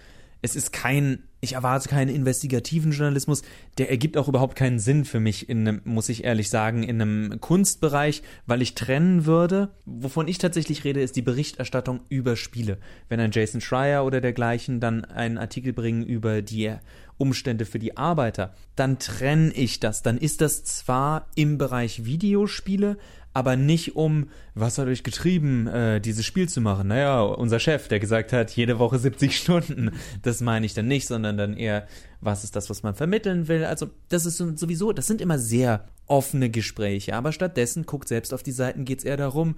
es 0.45 0.55
ist 0.55 0.71
kein, 0.71 1.23
ich 1.41 1.53
erwarte 1.53 1.89
keinen 1.89 2.13
investigativen 2.13 2.91
Journalismus, 2.91 3.41
der 3.79 3.89
ergibt 3.89 4.15
auch 4.15 4.27
überhaupt 4.27 4.55
keinen 4.55 4.79
Sinn 4.79 5.03
für 5.03 5.19
mich 5.19 5.49
in 5.49 5.67
einem, 5.67 5.81
muss 5.83 6.07
ich 6.07 6.23
ehrlich 6.23 6.49
sagen, 6.49 6.83
in 6.83 7.01
einem 7.01 7.41
Kunstbereich, 7.41 8.21
weil 8.45 8.61
ich 8.61 8.75
trennen 8.75 9.25
würde. 9.25 9.71
Wovon 9.85 10.27
ich 10.27 10.37
tatsächlich 10.37 10.83
rede, 10.83 11.01
ist 11.01 11.15
die 11.15 11.23
Berichterstattung 11.23 12.01
über 12.09 12.35
Spiele. 12.35 12.77
Wenn 13.09 13.19
ein 13.19 13.31
Jason 13.31 13.59
Schreier 13.59 14.05
oder 14.05 14.21
dergleichen 14.21 14.79
dann 14.79 15.03
einen 15.03 15.37
Artikel 15.37 15.73
bringen 15.73 16.05
über 16.05 16.41
die 16.41 16.75
Umstände 17.17 17.65
für 17.65 17.79
die 17.79 17.97
Arbeiter, 17.97 18.53
dann 18.75 18.99
trenne 18.99 19.51
ich 19.51 19.79
das. 19.79 20.03
Dann 20.03 20.17
ist 20.17 20.41
das 20.41 20.63
zwar 20.63 21.27
im 21.35 21.57
Bereich 21.57 22.05
Videospiele, 22.05 22.97
aber 23.35 23.57
nicht 23.57 23.97
um, 23.97 24.29
was 24.53 24.77
hat 24.77 24.87
euch 24.87 25.03
getrieben, 25.03 25.67
äh, 25.67 25.99
dieses 25.99 26.25
Spiel 26.25 26.47
zu 26.47 26.61
machen? 26.61 26.87
Naja, 26.87 27.21
unser 27.21 27.59
Chef, 27.59 27.89
der 27.89 27.99
gesagt 27.99 28.31
hat, 28.31 28.51
jede 28.51 28.79
Woche 28.79 28.97
70 28.97 29.37
Stunden. 29.37 29.91
Das 30.21 30.39
meine 30.39 30.65
ich 30.65 30.73
dann 30.73 30.87
nicht, 30.87 31.05
sondern 31.05 31.37
dann 31.37 31.57
eher, 31.57 31.85
was 32.21 32.45
ist 32.45 32.55
das, 32.55 32.69
was 32.69 32.81
man 32.81 32.95
vermitteln 32.95 33.49
will? 33.49 33.65
Also, 33.65 33.89
das 34.07 34.25
ist 34.25 34.37
sowieso, 34.37 34.93
das 34.93 35.07
sind 35.07 35.19
immer 35.19 35.37
sehr 35.37 35.83
offene 36.07 36.49
Gespräche, 36.49 37.13
aber 37.13 37.33
stattdessen 37.33 37.85
guckt 37.85 38.07
selbst 38.07 38.33
auf 38.33 38.41
die 38.41 38.53
Seiten, 38.53 38.85
geht's 38.85 39.03
eher 39.03 39.17
darum, 39.17 39.55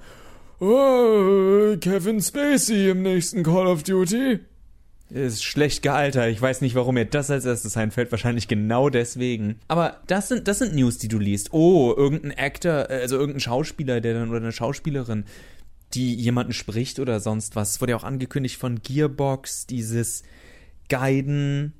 oh, 0.59 1.77
Kevin 1.79 2.19
Spacey 2.19 2.89
im 2.89 3.03
nächsten 3.03 3.43
Call 3.43 3.67
of 3.67 3.83
Duty. 3.83 4.39
Ist 5.09 5.43
schlecht 5.43 5.83
gealtert. 5.83 6.29
Ich 6.31 6.41
weiß 6.41 6.59
nicht, 6.59 6.75
warum 6.75 6.95
mir 6.95 7.05
das 7.05 7.31
als 7.31 7.45
erstes 7.45 7.77
einfällt. 7.77 8.11
Wahrscheinlich 8.11 8.49
genau 8.49 8.89
deswegen. 8.89 9.59
Aber 9.69 10.01
das 10.07 10.27
sind, 10.27 10.49
das 10.49 10.59
sind 10.59 10.75
News, 10.75 10.97
die 10.97 11.07
du 11.07 11.17
liest. 11.17 11.53
Oh, 11.53 11.93
irgendein 11.95 12.37
Actor, 12.37 12.89
also 12.89 13.15
irgendein 13.17 13.39
Schauspieler, 13.39 14.01
der 14.01 14.15
dann 14.15 14.29
oder 14.29 14.39
eine 14.39 14.51
Schauspielerin, 14.51 15.23
die 15.93 16.13
jemanden 16.13 16.51
spricht 16.51 16.99
oder 16.99 17.21
sonst 17.21 17.55
was. 17.55 17.79
Wurde 17.79 17.91
ja 17.91 17.97
auch 17.97 18.03
angekündigt 18.03 18.57
von 18.57 18.81
Gearbox, 18.81 19.65
dieses 19.65 20.23
Guiden. 20.89 21.73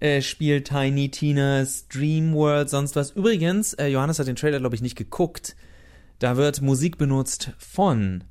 Äh, 0.00 0.20
Spiel 0.20 0.62
Tiny 0.62 1.10
Tina's 1.10 1.88
Dream 1.88 2.34
World, 2.34 2.68
sonst 2.68 2.94
was. 2.94 3.10
Übrigens, 3.12 3.74
äh, 3.74 3.86
Johannes 3.86 4.18
hat 4.18 4.26
den 4.26 4.36
Trailer, 4.36 4.58
glaube 4.58 4.74
ich, 4.74 4.82
nicht 4.82 4.96
geguckt. 4.96 5.56
Da 6.18 6.36
wird 6.36 6.60
Musik 6.60 6.98
benutzt 6.98 7.52
von 7.58 8.24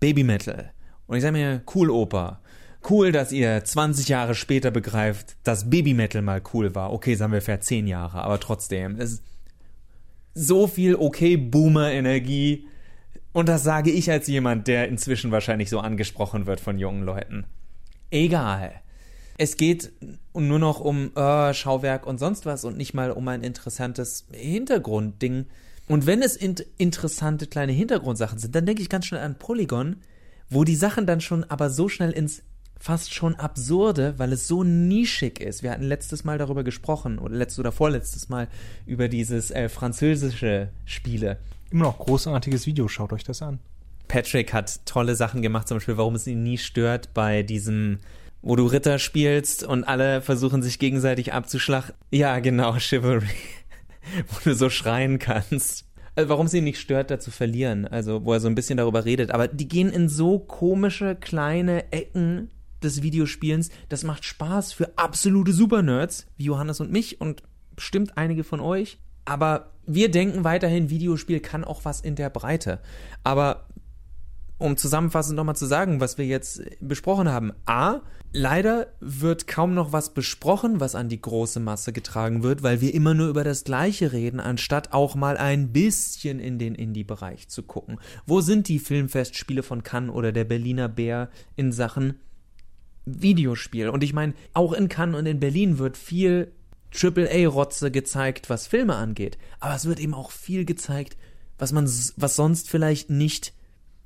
Baby 0.00 0.24
Metal. 0.24 0.72
Und 1.06 1.16
ich 1.16 1.22
sage 1.22 1.32
mir, 1.32 1.62
cool 1.74 1.90
Oper. 1.90 2.40
Cool, 2.88 3.12
dass 3.12 3.32
ihr 3.32 3.62
20 3.62 4.08
Jahre 4.08 4.34
später 4.34 4.70
begreift, 4.70 5.36
dass 5.44 5.68
Babymetal 5.68 6.22
mal 6.22 6.40
cool 6.54 6.74
war. 6.74 6.92
Okay, 6.92 7.14
sagen 7.14 7.32
wir 7.32 7.42
vielleicht 7.42 7.64
10 7.64 7.86
Jahre, 7.86 8.22
aber 8.22 8.40
trotzdem. 8.40 8.98
Es 8.98 9.12
ist 9.12 9.22
so 10.34 10.66
viel 10.66 10.94
okay 10.94 11.36
Boomer-Energie. 11.36 12.66
Und 13.32 13.48
das 13.48 13.62
sage 13.62 13.90
ich 13.90 14.10
als 14.10 14.26
jemand, 14.26 14.68
der 14.68 14.88
inzwischen 14.88 15.30
wahrscheinlich 15.30 15.68
so 15.68 15.80
angesprochen 15.80 16.46
wird 16.46 16.60
von 16.60 16.78
jungen 16.78 17.02
Leuten. 17.02 17.44
Egal. 18.10 18.72
Es 19.36 19.56
geht 19.56 19.92
nur 20.34 20.58
noch 20.58 20.80
um 20.80 21.14
äh, 21.14 21.52
Schauwerk 21.52 22.06
und 22.06 22.18
sonst 22.18 22.46
was 22.46 22.64
und 22.64 22.76
nicht 22.76 22.94
mal 22.94 23.10
um 23.10 23.28
ein 23.28 23.42
interessantes 23.42 24.26
Hintergrundding. 24.32 25.46
Und 25.88 26.06
wenn 26.06 26.22
es 26.22 26.36
in 26.36 26.56
interessante 26.78 27.46
kleine 27.46 27.72
Hintergrundsachen 27.72 28.38
sind, 28.38 28.54
dann 28.54 28.66
denke 28.66 28.82
ich 28.82 28.88
ganz 28.88 29.06
schnell 29.06 29.22
an 29.22 29.38
Polygon, 29.38 29.96
wo 30.48 30.64
die 30.64 30.74
Sachen 30.74 31.06
dann 31.06 31.20
schon 31.20 31.44
aber 31.44 31.70
so 31.70 31.88
schnell 31.88 32.10
ins 32.10 32.42
fast 32.78 33.12
schon 33.12 33.34
absurde, 33.34 34.14
weil 34.18 34.32
es 34.32 34.46
so 34.46 34.64
nischig 34.64 35.40
ist. 35.40 35.62
Wir 35.62 35.70
hatten 35.70 35.82
letztes 35.82 36.24
Mal 36.24 36.38
darüber 36.38 36.64
gesprochen, 36.64 37.18
oder 37.18 37.34
letztes 37.34 37.58
oder 37.58 37.72
vorletztes 37.72 38.28
Mal, 38.28 38.48
über 38.86 39.08
dieses 39.08 39.50
äh, 39.50 39.68
französische 39.68 40.70
Spiele. 40.84 41.38
Immer 41.70 41.84
noch 41.84 41.98
großartiges 41.98 42.66
Video, 42.66 42.88
schaut 42.88 43.12
euch 43.12 43.24
das 43.24 43.42
an. 43.42 43.58
Patrick 44.06 44.54
hat 44.54 44.86
tolle 44.86 45.14
Sachen 45.16 45.42
gemacht, 45.42 45.68
zum 45.68 45.76
Beispiel, 45.76 45.98
warum 45.98 46.14
es 46.14 46.26
ihn 46.26 46.42
nie 46.42 46.56
stört 46.56 47.12
bei 47.12 47.42
diesem, 47.42 47.98
wo 48.40 48.56
du 48.56 48.66
Ritter 48.66 48.98
spielst 48.98 49.64
und 49.64 49.84
alle 49.84 50.22
versuchen 50.22 50.62
sich 50.62 50.78
gegenseitig 50.78 51.32
abzuschlachten. 51.32 51.94
Ja, 52.10 52.38
genau, 52.38 52.74
Chivalry. 52.78 53.26
wo 54.28 54.36
du 54.44 54.54
so 54.54 54.70
schreien 54.70 55.18
kannst. 55.18 55.84
Also 56.14 56.30
warum 56.30 56.46
es 56.46 56.54
ihn 56.54 56.64
nicht 56.64 56.80
stört, 56.80 57.10
da 57.10 57.20
zu 57.20 57.30
verlieren. 57.30 57.86
Also, 57.86 58.24
wo 58.24 58.32
er 58.32 58.40
so 58.40 58.48
ein 58.48 58.54
bisschen 58.54 58.78
darüber 58.78 59.04
redet. 59.04 59.30
Aber 59.30 59.46
die 59.46 59.68
gehen 59.68 59.90
in 59.90 60.08
so 60.08 60.38
komische 60.38 61.14
kleine 61.14 61.92
Ecken 61.92 62.50
des 62.82 63.02
Videospielens. 63.02 63.70
Das 63.88 64.04
macht 64.04 64.24
Spaß 64.24 64.72
für 64.72 64.96
absolute 64.96 65.52
Supernerds 65.52 66.26
wie 66.36 66.44
Johannes 66.44 66.80
und 66.80 66.90
mich 66.90 67.20
und 67.20 67.42
bestimmt 67.74 68.16
einige 68.16 68.44
von 68.44 68.60
euch. 68.60 68.98
Aber 69.24 69.72
wir 69.86 70.10
denken 70.10 70.44
weiterhin, 70.44 70.90
Videospiel 70.90 71.40
kann 71.40 71.64
auch 71.64 71.84
was 71.84 72.00
in 72.00 72.14
der 72.14 72.30
Breite. 72.30 72.80
Aber 73.24 73.68
um 74.58 74.76
zusammenfassend 74.76 75.36
nochmal 75.36 75.56
zu 75.56 75.66
sagen, 75.66 76.00
was 76.00 76.18
wir 76.18 76.26
jetzt 76.26 76.62
besprochen 76.80 77.28
haben. 77.28 77.52
A, 77.64 78.00
leider 78.32 78.88
wird 79.00 79.46
kaum 79.46 79.72
noch 79.72 79.92
was 79.92 80.12
besprochen, 80.12 80.80
was 80.80 80.94
an 80.94 81.08
die 81.08 81.20
große 81.20 81.60
Masse 81.60 81.92
getragen 81.92 82.42
wird, 82.42 82.62
weil 82.62 82.80
wir 82.80 82.92
immer 82.92 83.14
nur 83.14 83.28
über 83.28 83.44
das 83.44 83.64
Gleiche 83.64 84.12
reden, 84.12 84.40
anstatt 84.40 84.92
auch 84.92 85.14
mal 85.14 85.36
ein 85.36 85.72
bisschen 85.72 86.40
in 86.40 86.58
den 86.58 86.74
Indie-Bereich 86.74 87.48
zu 87.48 87.62
gucken. 87.62 87.98
Wo 88.26 88.40
sind 88.40 88.68
die 88.68 88.80
Filmfestspiele 88.80 89.62
von 89.62 89.84
Cannes 89.84 90.14
oder 90.14 90.32
der 90.32 90.44
Berliner 90.44 90.88
Bär 90.88 91.30
in 91.54 91.72
Sachen 91.72 92.18
Videospiel. 93.22 93.88
Und 93.88 94.02
ich 94.04 94.12
meine, 94.12 94.34
auch 94.52 94.72
in 94.72 94.88
Cannes 94.88 95.18
und 95.18 95.26
in 95.26 95.40
Berlin 95.40 95.78
wird 95.78 95.96
viel 95.96 96.52
AAA-Rotze 96.94 97.90
gezeigt, 97.90 98.48
was 98.50 98.66
Filme 98.66 98.94
angeht. 98.94 99.38
Aber 99.60 99.74
es 99.74 99.84
wird 99.86 100.00
eben 100.00 100.14
auch 100.14 100.30
viel 100.30 100.64
gezeigt, 100.64 101.16
was 101.58 101.72
man, 101.72 101.84
was 102.16 102.36
sonst 102.36 102.70
vielleicht 102.70 103.10
nicht 103.10 103.52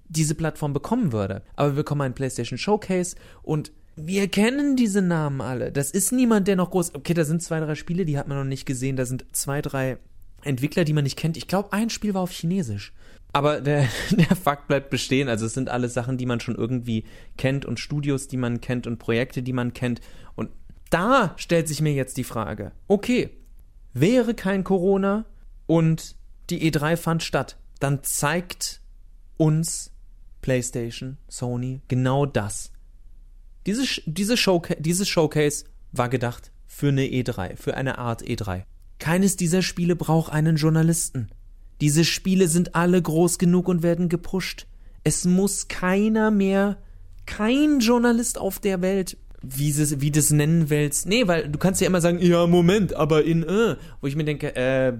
diese 0.08 0.34
Plattform 0.34 0.72
bekommen 0.72 1.12
würde. 1.12 1.42
Aber 1.56 1.70
wir 1.70 1.76
bekommen 1.76 2.02
einen 2.02 2.14
PlayStation 2.14 2.58
Showcase 2.58 3.16
und 3.42 3.72
wir 3.94 4.28
kennen 4.28 4.76
diese 4.76 5.02
Namen 5.02 5.40
alle. 5.40 5.70
Das 5.70 5.90
ist 5.90 6.12
niemand, 6.12 6.48
der 6.48 6.56
noch 6.56 6.70
groß. 6.70 6.94
Okay, 6.94 7.14
da 7.14 7.24
sind 7.24 7.42
zwei, 7.42 7.60
drei 7.60 7.74
Spiele, 7.74 8.04
die 8.04 8.18
hat 8.18 8.26
man 8.26 8.38
noch 8.38 8.44
nicht 8.44 8.64
gesehen. 8.64 8.96
Da 8.96 9.04
sind 9.04 9.24
zwei, 9.32 9.60
drei 9.60 9.98
Entwickler, 10.44 10.84
die 10.84 10.92
man 10.92 11.04
nicht 11.04 11.18
kennt. 11.18 11.36
Ich 11.36 11.48
glaube, 11.48 11.72
ein 11.72 11.90
Spiel 11.90 12.14
war 12.14 12.22
auf 12.22 12.32
Chinesisch. 12.32 12.92
Aber 13.32 13.60
der, 13.60 13.88
der 14.10 14.36
Fakt 14.36 14.68
bleibt 14.68 14.90
bestehen. 14.90 15.28
Also 15.28 15.46
es 15.46 15.54
sind 15.54 15.68
alles 15.68 15.94
Sachen, 15.94 16.18
die 16.18 16.26
man 16.26 16.40
schon 16.40 16.56
irgendwie 16.56 17.04
kennt 17.36 17.64
und 17.64 17.80
Studios, 17.80 18.28
die 18.28 18.36
man 18.36 18.60
kennt 18.60 18.86
und 18.86 18.98
Projekte, 18.98 19.42
die 19.42 19.52
man 19.52 19.72
kennt. 19.72 20.00
Und 20.34 20.50
da 20.90 21.34
stellt 21.36 21.68
sich 21.68 21.80
mir 21.80 21.92
jetzt 21.92 22.16
die 22.16 22.24
Frage, 22.24 22.72
okay, 22.88 23.30
wäre 23.94 24.34
kein 24.34 24.64
Corona 24.64 25.24
und 25.66 26.16
die 26.50 26.70
E3 26.70 26.96
fand 26.96 27.22
statt, 27.22 27.56
dann 27.78 28.02
zeigt 28.02 28.80
uns 29.36 29.90
PlayStation, 30.42 31.18
Sony 31.28 31.80
genau 31.88 32.26
das. 32.26 32.72
Diese, 33.66 33.84
diese 34.06 34.36
Showca 34.36 34.74
dieses 34.74 35.08
Showcase 35.08 35.64
war 35.92 36.08
gedacht 36.08 36.50
für 36.66 36.88
eine 36.88 37.04
E3, 37.04 37.56
für 37.56 37.76
eine 37.76 37.98
Art 37.98 38.22
E3. 38.22 38.64
Keines 39.02 39.34
dieser 39.34 39.62
Spiele 39.62 39.96
braucht 39.96 40.32
einen 40.32 40.54
Journalisten. 40.54 41.26
Diese 41.80 42.04
Spiele 42.04 42.46
sind 42.46 42.76
alle 42.76 43.02
groß 43.02 43.38
genug 43.38 43.66
und 43.66 43.82
werden 43.82 44.08
gepusht. 44.08 44.68
Es 45.02 45.24
muss 45.24 45.66
keiner 45.66 46.30
mehr, 46.30 46.76
kein 47.26 47.80
Journalist 47.80 48.38
auf 48.38 48.60
der 48.60 48.80
Welt, 48.80 49.16
wie 49.42 49.72
das, 49.72 50.00
wie 50.00 50.12
das 50.12 50.30
nennen 50.30 50.70
willst. 50.70 51.06
Nee, 51.06 51.26
weil 51.26 51.48
du 51.48 51.58
kannst 51.58 51.80
ja 51.80 51.88
immer 51.88 52.00
sagen, 52.00 52.20
ja, 52.20 52.46
Moment, 52.46 52.94
aber 52.94 53.24
in, 53.24 53.42
äh, 53.42 53.74
wo 54.00 54.06
ich 54.06 54.14
mir 54.14 54.22
denke, 54.22 54.54
äh, 54.54 54.92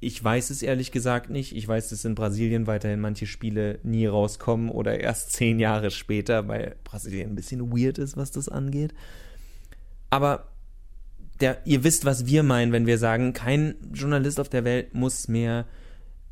ich 0.00 0.22
weiß 0.24 0.50
es 0.50 0.64
ehrlich 0.64 0.90
gesagt 0.90 1.30
nicht. 1.30 1.54
Ich 1.54 1.68
weiß, 1.68 1.90
dass 1.90 2.04
in 2.04 2.16
Brasilien 2.16 2.66
weiterhin 2.66 2.98
manche 2.98 3.28
Spiele 3.28 3.78
nie 3.84 4.06
rauskommen 4.06 4.68
oder 4.68 4.98
erst 4.98 5.30
zehn 5.34 5.60
Jahre 5.60 5.92
später, 5.92 6.48
weil 6.48 6.74
Brasilien 6.82 7.30
ein 7.30 7.36
bisschen 7.36 7.70
weird 7.70 7.98
ist, 7.98 8.16
was 8.16 8.32
das 8.32 8.48
angeht. 8.48 8.94
Aber 10.10 10.48
der, 11.40 11.58
ihr 11.64 11.84
wisst, 11.84 12.04
was 12.04 12.26
wir 12.26 12.42
meinen, 12.42 12.72
wenn 12.72 12.86
wir 12.86 12.98
sagen, 12.98 13.32
kein 13.32 13.76
Journalist 13.92 14.40
auf 14.40 14.48
der 14.48 14.64
Welt 14.64 14.94
muss 14.94 15.28
mehr 15.28 15.66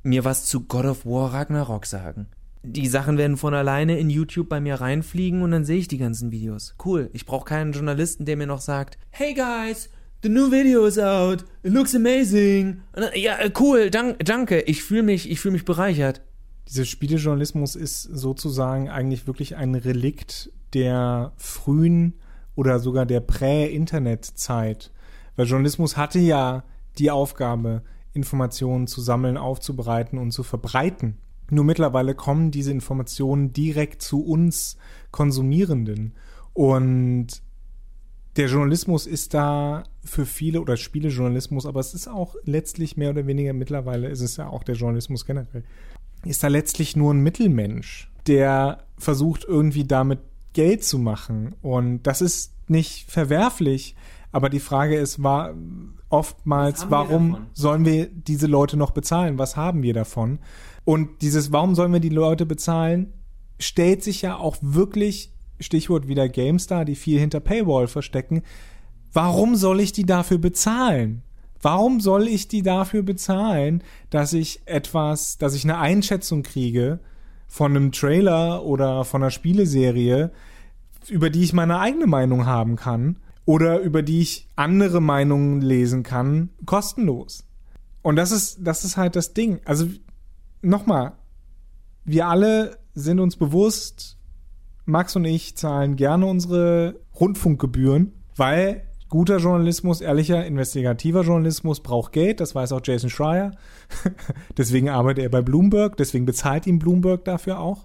mir 0.02 0.24
was 0.24 0.46
zu 0.46 0.60
God 0.66 0.84
of 0.84 1.04
War 1.04 1.34
Ragnarok 1.34 1.84
sagen. 1.84 2.28
Die 2.62 2.86
Sachen 2.88 3.18
werden 3.18 3.36
von 3.36 3.54
alleine 3.54 3.98
in 3.98 4.10
YouTube 4.10 4.48
bei 4.48 4.60
mir 4.60 4.76
reinfliegen 4.76 5.42
und 5.42 5.50
dann 5.52 5.64
sehe 5.64 5.78
ich 5.78 5.88
die 5.88 5.98
ganzen 5.98 6.32
Videos. 6.32 6.74
Cool. 6.84 7.10
Ich 7.12 7.26
brauche 7.26 7.44
keinen 7.44 7.72
Journalisten, 7.72 8.24
der 8.24 8.36
mir 8.36 8.46
noch 8.46 8.60
sagt, 8.60 8.98
hey 9.10 9.34
guys, 9.34 9.88
the 10.22 10.28
new 10.28 10.50
video 10.50 10.84
is 10.86 10.98
out. 10.98 11.44
It 11.62 11.72
looks 11.72 11.94
amazing. 11.94 12.82
Ja, 13.14 13.38
cool, 13.60 13.90
dank, 13.90 14.24
danke. 14.24 14.62
Ich 14.62 14.82
fühle 14.82 15.04
mich, 15.04 15.30
ich 15.30 15.38
fühle 15.40 15.52
mich 15.52 15.64
bereichert. 15.64 16.22
Dieser 16.68 16.84
Spielejournalismus 16.84 17.76
ist 17.76 18.02
sozusagen 18.02 18.88
eigentlich 18.88 19.28
wirklich 19.28 19.54
ein 19.54 19.76
Relikt 19.76 20.50
der 20.74 21.32
frühen 21.36 22.14
oder 22.56 22.80
sogar 22.80 23.06
der 23.06 23.20
Prä-Internet-Zeit. 23.20 24.90
Weil 25.36 25.46
Journalismus 25.46 25.96
hatte 25.96 26.18
ja 26.18 26.64
die 26.98 27.10
Aufgabe, 27.10 27.82
Informationen 28.12 28.86
zu 28.86 29.00
sammeln, 29.00 29.36
aufzubereiten 29.36 30.18
und 30.18 30.32
zu 30.32 30.42
verbreiten. 30.42 31.18
Nur 31.50 31.64
mittlerweile 31.64 32.14
kommen 32.14 32.50
diese 32.50 32.72
Informationen 32.72 33.52
direkt 33.52 34.02
zu 34.02 34.24
uns 34.24 34.76
Konsumierenden. 35.12 36.14
Und 36.54 37.42
der 38.36 38.48
Journalismus 38.48 39.06
ist 39.06 39.34
da 39.34 39.84
für 40.04 40.26
viele 40.26 40.60
oder 40.60 40.76
Spielejournalismus, 40.76 41.66
aber 41.66 41.80
es 41.80 41.94
ist 41.94 42.08
auch 42.08 42.34
letztlich 42.44 42.96
mehr 42.96 43.10
oder 43.10 43.26
weniger 43.26 43.52
mittlerweile 43.52 44.08
ist 44.08 44.20
es 44.20 44.36
ja 44.36 44.48
auch 44.48 44.62
der 44.62 44.74
Journalismus 44.74 45.24
generell, 45.24 45.64
ist 46.24 46.42
da 46.42 46.48
letztlich 46.48 46.96
nur 46.96 47.14
ein 47.14 47.22
Mittelmensch, 47.22 48.10
der 48.26 48.84
versucht 48.98 49.44
irgendwie 49.44 49.84
damit 49.84 50.20
Geld 50.52 50.84
zu 50.84 50.98
machen. 50.98 51.54
Und 51.62 52.02
das 52.02 52.20
ist 52.20 52.52
nicht 52.68 53.10
verwerflich, 53.10 53.94
aber 54.32 54.48
die 54.48 54.60
Frage 54.60 54.96
ist, 54.96 55.22
war 55.22 55.54
oftmals, 56.08 56.90
warum 56.90 57.46
sollen 57.52 57.84
wir 57.84 58.06
diese 58.06 58.46
Leute 58.46 58.76
noch 58.76 58.90
bezahlen? 58.90 59.38
Was 59.38 59.56
haben 59.56 59.82
wir 59.82 59.94
davon? 59.94 60.38
Und 60.84 61.22
dieses, 61.22 61.52
warum 61.52 61.74
sollen 61.74 61.92
wir 61.92 62.00
die 62.00 62.08
Leute 62.08 62.46
bezahlen, 62.46 63.12
stellt 63.58 64.02
sich 64.02 64.22
ja 64.22 64.36
auch 64.36 64.56
wirklich, 64.60 65.32
Stichwort 65.58 66.06
wieder 66.06 66.28
GameStar, 66.28 66.84
die 66.84 66.94
viel 66.94 67.18
hinter 67.18 67.40
Paywall 67.40 67.88
verstecken. 67.88 68.42
Warum 69.12 69.56
soll 69.56 69.80
ich 69.80 69.92
die 69.92 70.04
dafür 70.04 70.38
bezahlen? 70.38 71.22
Warum 71.62 72.00
soll 72.00 72.28
ich 72.28 72.48
die 72.48 72.62
dafür 72.62 73.02
bezahlen, 73.02 73.82
dass 74.10 74.34
ich 74.34 74.60
etwas, 74.66 75.38
dass 75.38 75.54
ich 75.54 75.64
eine 75.64 75.78
Einschätzung 75.78 76.42
kriege 76.42 77.00
von 77.46 77.74
einem 77.74 77.92
Trailer 77.92 78.64
oder 78.64 79.04
von 79.04 79.22
einer 79.22 79.30
Spieleserie, 79.30 80.30
über 81.08 81.30
die 81.30 81.42
ich 81.42 81.52
meine 81.52 81.78
eigene 81.78 82.06
Meinung 82.06 82.46
haben 82.46 82.76
kann 82.76 83.16
oder 83.46 83.80
über 83.80 84.02
die 84.02 84.20
ich 84.20 84.48
andere 84.56 85.00
Meinungen 85.00 85.62
lesen 85.62 86.02
kann, 86.02 86.50
kostenlos. 86.66 87.44
Und 88.02 88.16
das 88.16 88.32
ist, 88.32 88.58
das 88.60 88.84
ist 88.84 88.98
halt 88.98 89.16
das 89.16 89.32
Ding. 89.32 89.60
Also 89.64 89.88
nochmal, 90.60 91.12
wir 92.04 92.26
alle 92.26 92.76
sind 92.94 93.20
uns 93.20 93.36
bewusst, 93.36 94.18
Max 94.84 95.16
und 95.16 95.24
ich 95.24 95.56
zahlen 95.56 95.96
gerne 95.96 96.26
unsere 96.26 97.00
Rundfunkgebühren, 97.18 98.12
weil 98.36 98.82
guter 99.08 99.38
Journalismus, 99.38 100.00
ehrlicher, 100.00 100.44
investigativer 100.44 101.22
Journalismus 101.22 101.80
braucht 101.80 102.12
Geld, 102.12 102.40
das 102.40 102.54
weiß 102.54 102.72
auch 102.72 102.80
Jason 102.82 103.10
Schreier. 103.10 103.52
deswegen 104.56 104.88
arbeitet 104.88 105.24
er 105.24 105.30
bei 105.30 105.42
Bloomberg, 105.42 105.96
deswegen 105.96 106.26
bezahlt 106.26 106.66
ihm 106.66 106.78
Bloomberg 106.78 107.24
dafür 107.24 107.60
auch. 107.60 107.84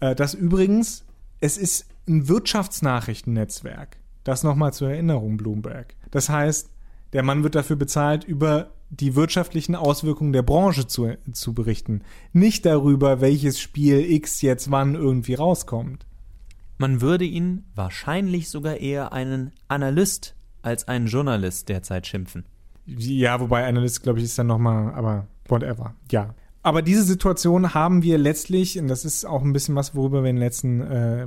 Äh, 0.00 0.14
das 0.14 0.34
übrigens, 0.34 1.04
es 1.40 1.58
ist 1.58 1.86
ein 2.06 2.28
Wirtschaftsnachrichtennetzwerk. 2.28 3.98
Das 4.28 4.42
nochmal 4.42 4.74
zur 4.74 4.90
Erinnerung, 4.90 5.38
Bloomberg. 5.38 5.94
Das 6.10 6.28
heißt, 6.28 6.68
der 7.14 7.22
Mann 7.22 7.44
wird 7.44 7.54
dafür 7.54 7.76
bezahlt, 7.76 8.24
über 8.24 8.72
die 8.90 9.16
wirtschaftlichen 9.16 9.74
Auswirkungen 9.74 10.34
der 10.34 10.42
Branche 10.42 10.86
zu, 10.86 11.16
zu 11.32 11.54
berichten. 11.54 12.02
Nicht 12.34 12.66
darüber, 12.66 13.22
welches 13.22 13.58
Spiel 13.58 14.00
X 14.00 14.42
jetzt 14.42 14.70
wann 14.70 14.96
irgendwie 14.96 15.32
rauskommt. 15.32 16.04
Man 16.76 17.00
würde 17.00 17.24
ihn 17.24 17.64
wahrscheinlich 17.74 18.50
sogar 18.50 18.76
eher 18.76 19.14
einen 19.14 19.52
Analyst 19.66 20.36
als 20.60 20.88
einen 20.88 21.06
Journalist 21.06 21.70
derzeit 21.70 22.06
schimpfen. 22.06 22.44
Ja, 22.84 23.40
wobei 23.40 23.66
Analyst, 23.66 24.02
glaube 24.02 24.18
ich, 24.18 24.26
ist 24.26 24.38
dann 24.38 24.48
nochmal, 24.48 24.92
aber 24.92 25.26
whatever. 25.46 25.94
Ja. 26.10 26.34
Aber 26.62 26.82
diese 26.82 27.02
Situation 27.02 27.72
haben 27.72 28.02
wir 28.02 28.18
letztlich, 28.18 28.78
und 28.78 28.88
das 28.88 29.06
ist 29.06 29.24
auch 29.24 29.42
ein 29.42 29.54
bisschen 29.54 29.74
was, 29.74 29.94
worüber 29.94 30.22
wir 30.22 30.28
in 30.28 30.36
der 30.36 30.44
letzten, 30.44 30.80
äh, 30.82 31.26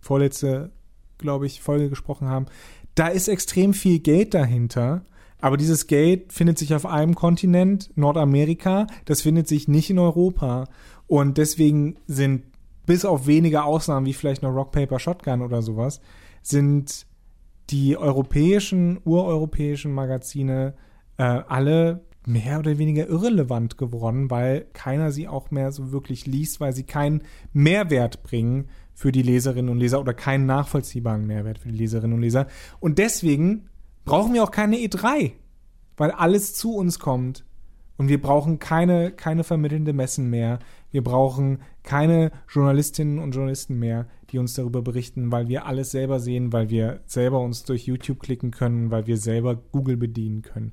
vorletzte, 0.00 0.72
glaube 1.18 1.46
ich, 1.46 1.60
Folge 1.60 1.88
gesprochen 1.88 2.28
haben. 2.28 2.46
Da 2.94 3.08
ist 3.08 3.28
extrem 3.28 3.74
viel 3.74 3.98
Geld 3.98 4.34
dahinter 4.34 5.02
aber 5.40 5.56
dieses 5.56 5.86
Geld 5.86 6.32
findet 6.32 6.58
sich 6.58 6.74
auf 6.74 6.86
einem 6.86 7.14
Kontinent, 7.14 7.90
Nordamerika, 7.94 8.86
das 9.04 9.22
findet 9.22 9.48
sich 9.48 9.68
nicht 9.68 9.90
in 9.90 9.98
Europa. 9.98 10.64
Und 11.06 11.38
deswegen 11.38 11.96
sind 12.06 12.44
bis 12.86 13.04
auf 13.04 13.26
wenige 13.26 13.64
Ausnahmen, 13.64 14.06
wie 14.06 14.12
vielleicht 14.12 14.42
noch 14.42 14.54
Rock 14.54 14.72
Paper 14.72 14.98
Shotgun 14.98 15.42
oder 15.42 15.62
sowas, 15.62 16.00
sind 16.42 17.06
die 17.70 17.96
europäischen, 17.96 19.00
ureuropäischen 19.04 19.92
Magazine 19.92 20.74
äh, 21.18 21.22
alle 21.22 22.04
mehr 22.24 22.58
oder 22.58 22.78
weniger 22.78 23.08
irrelevant 23.08 23.78
geworden, 23.78 24.30
weil 24.30 24.66
keiner 24.72 25.12
sie 25.12 25.28
auch 25.28 25.50
mehr 25.50 25.70
so 25.70 25.92
wirklich 25.92 26.26
liest, 26.26 26.60
weil 26.60 26.72
sie 26.72 26.84
keinen 26.84 27.22
Mehrwert 27.52 28.22
bringen 28.22 28.68
für 28.96 29.12
die 29.12 29.22
Leserinnen 29.22 29.70
und 29.70 29.78
Leser 29.78 30.00
oder 30.00 30.14
keinen 30.14 30.46
nachvollziehbaren 30.46 31.26
Mehrwert 31.26 31.58
für 31.58 31.68
die 31.68 31.76
Leserinnen 31.76 32.14
und 32.14 32.22
Leser. 32.22 32.46
Und 32.80 32.98
deswegen 32.98 33.68
brauchen 34.06 34.32
wir 34.32 34.42
auch 34.42 34.50
keine 34.50 34.76
E3, 34.76 35.32
weil 35.98 36.10
alles 36.12 36.54
zu 36.54 36.74
uns 36.74 36.98
kommt. 36.98 37.44
Und 37.98 38.08
wir 38.08 38.20
brauchen 38.20 38.58
keine, 38.58 39.10
keine 39.10 39.44
vermittelnde 39.44 39.92
Messen 39.92 40.30
mehr. 40.30 40.60
Wir 40.90 41.04
brauchen 41.04 41.58
keine 41.82 42.32
Journalistinnen 42.48 43.18
und 43.18 43.34
Journalisten 43.34 43.78
mehr, 43.78 44.06
die 44.30 44.38
uns 44.38 44.54
darüber 44.54 44.80
berichten, 44.80 45.30
weil 45.30 45.48
wir 45.48 45.66
alles 45.66 45.90
selber 45.90 46.18
sehen, 46.18 46.54
weil 46.54 46.70
wir 46.70 47.00
selber 47.04 47.40
uns 47.40 47.64
durch 47.64 47.86
YouTube 47.86 48.20
klicken 48.20 48.50
können, 48.50 48.90
weil 48.90 49.06
wir 49.06 49.18
selber 49.18 49.56
Google 49.56 49.98
bedienen 49.98 50.40
können. 50.40 50.72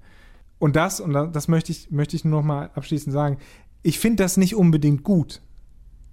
Und 0.59 0.77
das, 0.77 1.01
und 1.01 1.11
das 1.11 1.49
möchte 1.49 1.73
ich, 1.73 1.91
möchte 1.91 2.15
ich 2.15 2.23
nur 2.23 2.39
noch 2.39 2.47
mal 2.47 2.71
abschließend 2.73 3.11
sagen, 3.11 3.37
ich 3.81 3.99
finde 3.99 4.23
das 4.23 4.37
nicht 4.37 4.55
unbedingt 4.55 5.03
gut. 5.03 5.41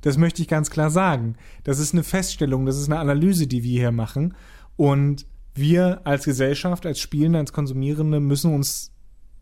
Das 0.02 0.16
möchte 0.16 0.42
ich 0.42 0.48
ganz 0.48 0.70
klar 0.70 0.90
sagen. 0.90 1.36
Das 1.64 1.78
ist 1.78 1.92
eine 1.92 2.02
Feststellung, 2.02 2.66
das 2.66 2.78
ist 2.78 2.86
eine 2.86 2.98
Analyse, 2.98 3.46
die 3.46 3.62
wir 3.62 3.78
hier 3.80 3.92
machen. 3.92 4.34
Und 4.76 5.26
wir 5.54 6.00
als 6.06 6.24
Gesellschaft, 6.24 6.86
als 6.86 7.00
Spielende, 7.00 7.38
als 7.38 7.52
Konsumierende 7.52 8.20
müssen 8.20 8.54
uns 8.54 8.92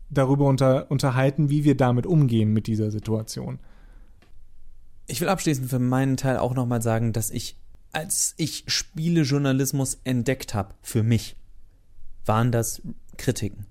darüber 0.09 0.45
unter, 0.45 0.89
unterhalten, 0.89 1.49
wie 1.49 1.63
wir 1.63 1.77
damit 1.77 2.05
umgehen 2.05 2.51
mit 2.51 2.67
dieser 2.67 2.91
Situation. 2.91 3.59
Ich 5.07 5.21
will 5.21 5.29
abschließend 5.29 5.69
für 5.69 5.79
meinen 5.79 6.17
Teil 6.17 6.37
auch 6.37 6.55
nochmal 6.55 6.81
sagen, 6.81 7.13
dass 7.13 7.29
ich, 7.31 7.57
als 7.91 8.33
ich 8.37 8.63
Spielejournalismus 8.67 9.99
entdeckt 10.03 10.53
habe, 10.53 10.73
für 10.81 11.03
mich, 11.03 11.35
waren 12.25 12.51
das 12.51 12.81
Kritiken. 13.17 13.65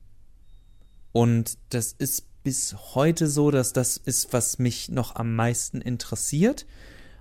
Und 1.13 1.59
das 1.71 1.93
ist 1.93 2.28
bis 2.43 2.75
heute 2.95 3.27
so, 3.27 3.51
dass 3.51 3.73
das 3.73 3.97
ist, 3.97 4.33
was 4.33 4.59
mich 4.59 4.89
noch 4.89 5.17
am 5.17 5.35
meisten 5.35 5.81
interessiert. 5.81 6.67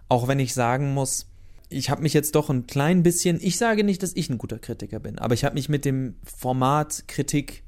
Auch 0.09 0.27
wenn 0.27 0.39
ich 0.39 0.53
sagen 0.53 0.93
muss, 0.93 1.27
ich 1.69 1.89
habe 1.89 2.01
mich 2.01 2.13
jetzt 2.13 2.35
doch 2.35 2.49
ein 2.49 2.67
klein 2.67 3.03
bisschen, 3.03 3.39
ich 3.41 3.57
sage 3.57 3.83
nicht, 3.83 4.01
dass 4.03 4.15
ich 4.15 4.29
ein 4.29 4.37
guter 4.37 4.59
Kritiker 4.59 4.99
bin, 4.99 5.19
aber 5.19 5.33
ich 5.33 5.43
habe 5.43 5.55
mich 5.55 5.69
mit 5.69 5.85
dem 5.85 6.15
Format 6.23 7.07
Kritik 7.07 7.63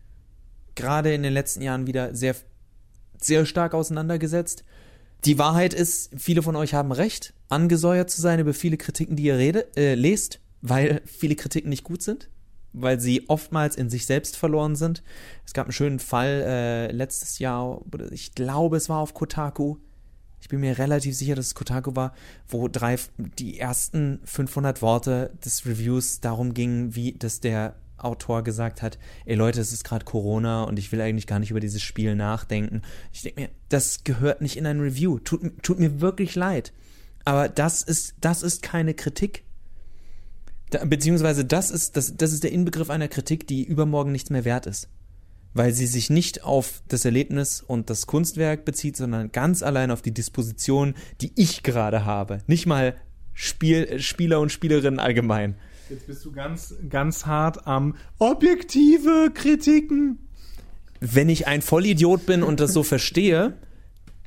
gerade 0.76 1.14
in 1.14 1.24
den 1.24 1.34
letzten 1.34 1.62
Jahren 1.62 1.88
wieder 1.88 2.16
sehr, 2.16 2.36
sehr 3.20 3.46
stark 3.46 3.74
auseinandergesetzt. 3.74 4.64
Die 5.26 5.38
Wahrheit 5.38 5.74
ist, 5.74 6.12
viele 6.16 6.42
von 6.42 6.56
euch 6.56 6.74
haben 6.74 6.94
recht, 6.94 7.34
angesäuert 7.50 8.10
zu 8.10 8.22
sein 8.22 8.40
über 8.40 8.54
viele 8.54 8.78
Kritiken, 8.78 9.18
die 9.18 9.24
ihr 9.24 9.38
rede, 9.38 9.68
äh, 9.76 9.96
lest, 9.96 10.40
weil 10.62 11.02
viele 11.06 11.36
Kritiken 11.36 11.70
nicht 11.70 11.84
gut 11.84 12.02
sind, 12.02 12.30
weil 12.74 13.00
sie 13.00 13.28
oftmals 13.30 13.76
in 13.76 13.90
sich 13.90 14.06
selbst 14.06 14.38
verloren 14.38 14.76
sind. 14.76 15.04
Es 15.46 15.54
gab 15.54 15.66
einen 15.66 15.74
schönen 15.74 16.00
Fall 16.00 16.44
äh, 16.46 16.92
letztes 16.92 17.40
Jahr, 17.40 17.82
ich 18.12 18.36
glaube, 18.36 18.78
es 18.78 18.90
war 18.90 19.00
auf 19.00 19.14
Kotaku, 19.14 19.78
ich 20.42 20.48
bin 20.48 20.62
mir 20.62 20.78
relativ 20.78 21.16
sicher, 21.16 21.36
dass 21.36 21.48
es 21.48 21.56
Kotaku 21.56 21.96
war, 21.96 22.14
wo 22.48 22.68
drei, 22.68 22.98
die 23.18 23.60
ersten 23.60 24.20
500 24.24 24.82
Worte 24.82 25.32
des 25.44 25.66
Reviews 25.66 26.22
darum 26.22 26.54
gingen, 26.54 26.96
wie 26.96 27.14
dass 27.14 27.40
der 27.40 27.76
Autor 27.98 28.44
gesagt 28.44 28.82
hat, 28.82 28.98
ey 29.26 29.36
Leute, 29.36 29.60
es 29.60 29.74
ist 29.74 29.84
gerade 29.84 30.06
Corona 30.06 30.64
und 30.64 30.80
ich 30.80 30.92
will 30.92 31.02
eigentlich 31.02 31.28
gar 31.28 31.40
nicht 31.40 31.52
über 31.52 31.60
dieses 31.60 31.82
Spiel 31.82 32.16
nachdenken. 32.16 32.82
Ich 33.12 33.24
denke 33.24 33.42
mir, 33.42 33.50
das 33.68 34.06
gehört 34.06 34.42
nicht 34.42 34.56
in 34.56 34.66
ein 34.66 34.80
Review. 34.80 35.20
Tut, 35.20 35.42
tut 35.62 35.80
mir 35.80 36.00
wirklich 36.00 36.36
leid. 36.36 36.72
Aber 37.26 37.50
das 37.50 37.84
ist, 37.84 38.16
das 38.22 38.42
ist 38.42 38.62
keine 38.62 38.94
Kritik. 38.94 39.44
Da, 40.70 40.86
beziehungsweise 40.86 41.46
das 41.46 41.72
ist, 41.72 41.98
das, 41.98 42.16
das 42.16 42.32
ist 42.32 42.44
der 42.44 42.52
Inbegriff 42.52 42.90
einer 42.90 43.08
Kritik, 43.08 43.48
die 43.48 43.64
übermorgen 43.64 44.12
nichts 44.12 44.30
mehr 44.30 44.46
wert 44.46 44.66
ist 44.66 44.90
weil 45.54 45.74
sie 45.74 45.88
sich 45.88 46.10
nicht 46.10 46.44
auf 46.44 46.82
das 46.88 47.06
Erlebnis 47.06 47.62
und 47.66 47.90
das 47.90 48.08
Kunstwerk 48.08 48.66
bezieht, 48.66 48.98
sondern 48.98 49.32
ganz 49.32 49.64
allein 49.64 49.92
auf 49.92 50.02
die 50.02 50.14
Disposition, 50.14 50.94
die 51.22 51.32
ich 51.36 51.64
gerade 51.64 52.06
habe. 52.06 52.40
Nicht 52.48 52.66
mal 52.66 52.96
Spiel, 53.34 54.00
Spieler 54.00 54.40
und 54.42 54.52
Spielerinnen 54.52 55.00
allgemein. 55.00 55.56
Jetzt 55.90 56.06
bist 56.06 56.24
du 56.24 56.32
ganz, 56.32 56.76
ganz 56.90 57.26
hart 57.26 57.66
am 57.66 57.96
objektive 58.20 59.32
Kritiken. 59.34 60.20
Wenn 61.00 61.30
ich 61.30 61.48
ein 61.48 61.62
Vollidiot 61.62 62.26
bin 62.26 62.44
und 62.44 62.60
das 62.60 62.74
so 62.74 62.84
verstehe, 62.84 63.58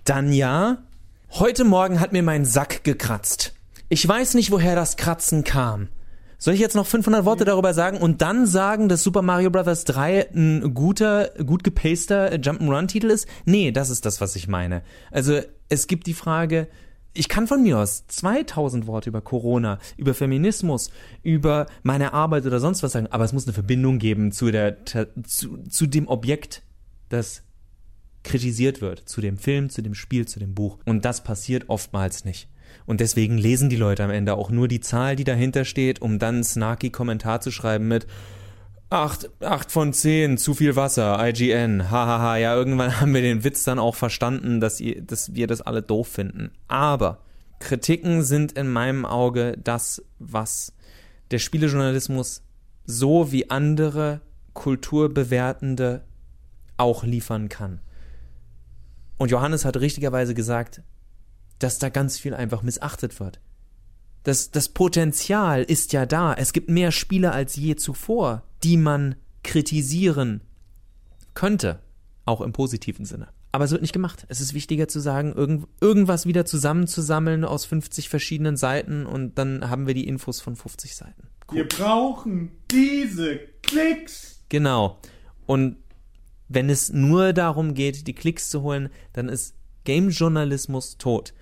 dann 0.05 0.33
ja. 0.33 0.83
Heute 1.31 1.65
Morgen 1.65 2.01
hat 2.01 2.13
mir 2.13 2.23
mein 2.23 2.45
Sack 2.45 2.85
gekratzt. 2.85 3.55
Ich 3.89 4.07
weiß 4.07 4.35
nicht, 4.35 4.51
woher 4.51 4.75
das 4.75 4.97
Kratzen 4.97 5.45
kam. 5.45 5.89
Soll 6.43 6.55
ich 6.55 6.61
jetzt 6.61 6.75
noch 6.75 6.89
500 6.89 7.25
Worte 7.25 7.45
darüber 7.45 7.73
sagen 7.73 7.99
und 7.99 8.21
dann 8.21 8.49
sagen, 8.49 8.89
dass 8.89 9.05
Super 9.05 9.23
Mario 9.23 9.49
Bros. 9.49 9.85
3 9.85 10.31
ein 10.35 10.75
guter, 10.75 11.31
gut 11.47 11.63
gepaster 11.63 12.35
Jump'n'Run-Titel 12.35 13.11
ist? 13.11 13.29
Nee, 13.45 13.71
das 13.71 13.91
ist 13.91 14.05
das, 14.07 14.21
was 14.21 14.35
ich 14.35 14.49
meine. 14.49 14.83
Also, 15.13 15.39
es 15.69 15.87
gibt 15.87 16.09
die 16.09 16.15
Frage, 16.15 16.67
ich 17.15 17.29
kann 17.29 17.47
von 17.47 17.63
mir 17.63 17.79
aus 17.79 18.09
2000 18.09 18.89
Worte 18.89 19.11
über 19.11 19.21
Corona, 19.21 19.79
über 19.97 20.15
Feminismus, 20.15 20.91
über 21.23 21.67
meine 21.85 22.13
Arbeit 22.13 22.45
oder 22.45 22.59
sonst 22.59 22.83
was 22.83 22.91
sagen, 22.91 23.07
aber 23.07 23.23
es 23.23 23.33
muss 23.33 23.47
eine 23.47 23.55
Verbindung 23.55 24.01
geben 24.01 24.33
zu 24.33 24.51
der, 24.51 24.85
zu, 24.85 25.59
zu 25.69 25.87
dem 25.87 26.09
Objekt, 26.09 26.65
das 27.09 27.45
kritisiert 28.25 28.81
wird 28.81 29.09
zu 29.09 29.21
dem 29.21 29.39
Film, 29.39 29.71
zu 29.71 29.81
dem 29.81 29.95
Spiel, 29.95 30.27
zu 30.27 30.41
dem 30.41 30.55
Buch. 30.55 30.79
Und 30.87 31.05
das 31.05 31.23
passiert 31.23 31.69
oftmals 31.69 32.25
nicht. 32.25 32.49
Und 32.87 33.01
deswegen 33.01 33.39
lesen 33.39 33.69
die 33.69 33.77
Leute 33.77 34.05
am 34.05 34.11
Ende 34.11 34.35
auch 34.35 34.51
nur 34.51 34.69
die 34.69 34.81
Zahl, 34.81 35.17
die 35.17 35.25
dahinter 35.25 35.65
steht, 35.65 36.03
um 36.03 36.19
dann 36.19 36.37
einen 36.37 36.45
snarky 36.45 36.91
Kommentar 36.91 37.41
zu 37.41 37.51
schreiben 37.51 37.89
mit 37.89 38.07
8, 38.91 39.43
8 39.43 39.73
von 39.73 39.93
10, 39.93 40.37
zu 40.37 40.53
viel 40.53 40.77
Wasser, 40.77 41.19
IGN, 41.27 41.91
hahaha. 41.91 42.37
Ja, 42.37 42.55
irgendwann 42.55 43.01
haben 43.01 43.15
wir 43.15 43.23
den 43.23 43.45
Witz 43.45 43.65
dann 43.65 43.79
auch 43.79 43.95
verstanden, 43.95 44.61
dass, 44.61 44.81
ihr, 44.81 45.01
dass 45.01 45.35
wir 45.35 45.47
das 45.47 45.63
alle 45.63 45.83
doof 45.83 46.09
finden. 46.09 46.53
Aber 46.69 47.21
Kritiken 47.59 48.23
sind 48.23 48.53
in 48.53 48.69
meinem 48.69 49.07
Auge 49.07 49.57
das, 49.63 50.03
was 50.19 50.75
der 51.31 51.39
Spielejournalismus 51.39 52.43
so 52.85 53.33
wie 53.33 53.51
andere 53.51 54.21
kulturbewertende 54.53 56.03
auch 56.77 57.05
liefern 57.05 57.49
kann. 57.49 57.81
Und 59.17 59.31
Johannes 59.31 59.65
hat 59.65 59.77
richtigerweise 59.77 60.35
gesagt, 60.35 60.83
dass 61.63 61.79
da 61.79 61.89
ganz 61.89 62.19
viel 62.19 62.35
einfach 62.35 62.63
missachtet 62.63 63.21
wird. 63.21 63.41
Das, 64.25 64.51
das 64.51 64.69
Potenzial 64.69 65.63
ist 65.63 65.93
ja 65.93 66.07
da. 66.07 66.35
Es 66.35 66.53
gibt 66.53 66.69
mehr 66.69 66.93
Spiele 66.93 67.33
als 67.33 67.57
je 67.57 67.77
zuvor, 67.77 68.45
die 68.63 68.77
man 68.77 69.17
kritisieren 69.43 70.43
könnte. 71.35 71.81
Auch 72.25 72.41
im 72.41 72.53
positiven 72.53 73.05
Sinne. 73.05 73.29
Aber 73.51 73.65
es 73.65 73.71
wird 73.71 73.83
nicht 73.83 73.93
gemacht. 73.93 74.25
Es 74.29 74.41
ist 74.41 74.55
wichtiger 74.55 74.89
zu 74.89 75.01
sagen, 75.01 75.33
irgend, 75.33 75.67
irgendwas 75.81 76.25
wieder 76.25 76.45
zusammenzusammeln 76.45 77.45
aus 77.45 77.65
50 77.65 78.09
verschiedenen 78.09 78.57
Seiten 78.57 79.05
und 79.05 79.37
dann 79.39 79.69
haben 79.69 79.87
wir 79.87 79.95
die 79.95 80.07
Infos 80.07 80.41
von 80.41 80.57
50 80.57 80.97
Seiten. 80.97 81.29
Cool. 81.51 81.59
Wir 81.59 81.69
brauchen 81.69 82.53
diese 82.71 83.41
Klicks. 83.63 84.41
Genau. 84.49 84.99
Und 85.47 85.77
wenn 86.49 86.71
es 86.71 86.93
nur 86.93 87.33
darum 87.33 87.75
geht, 87.75 88.07
die 88.07 88.15
Klicks 88.15 88.49
zu 88.49 88.63
holen, 88.63 88.89
dann 89.13 89.29
ist 89.29 89.55
Game-Journalismus 89.85 90.97
tot. 90.97 91.35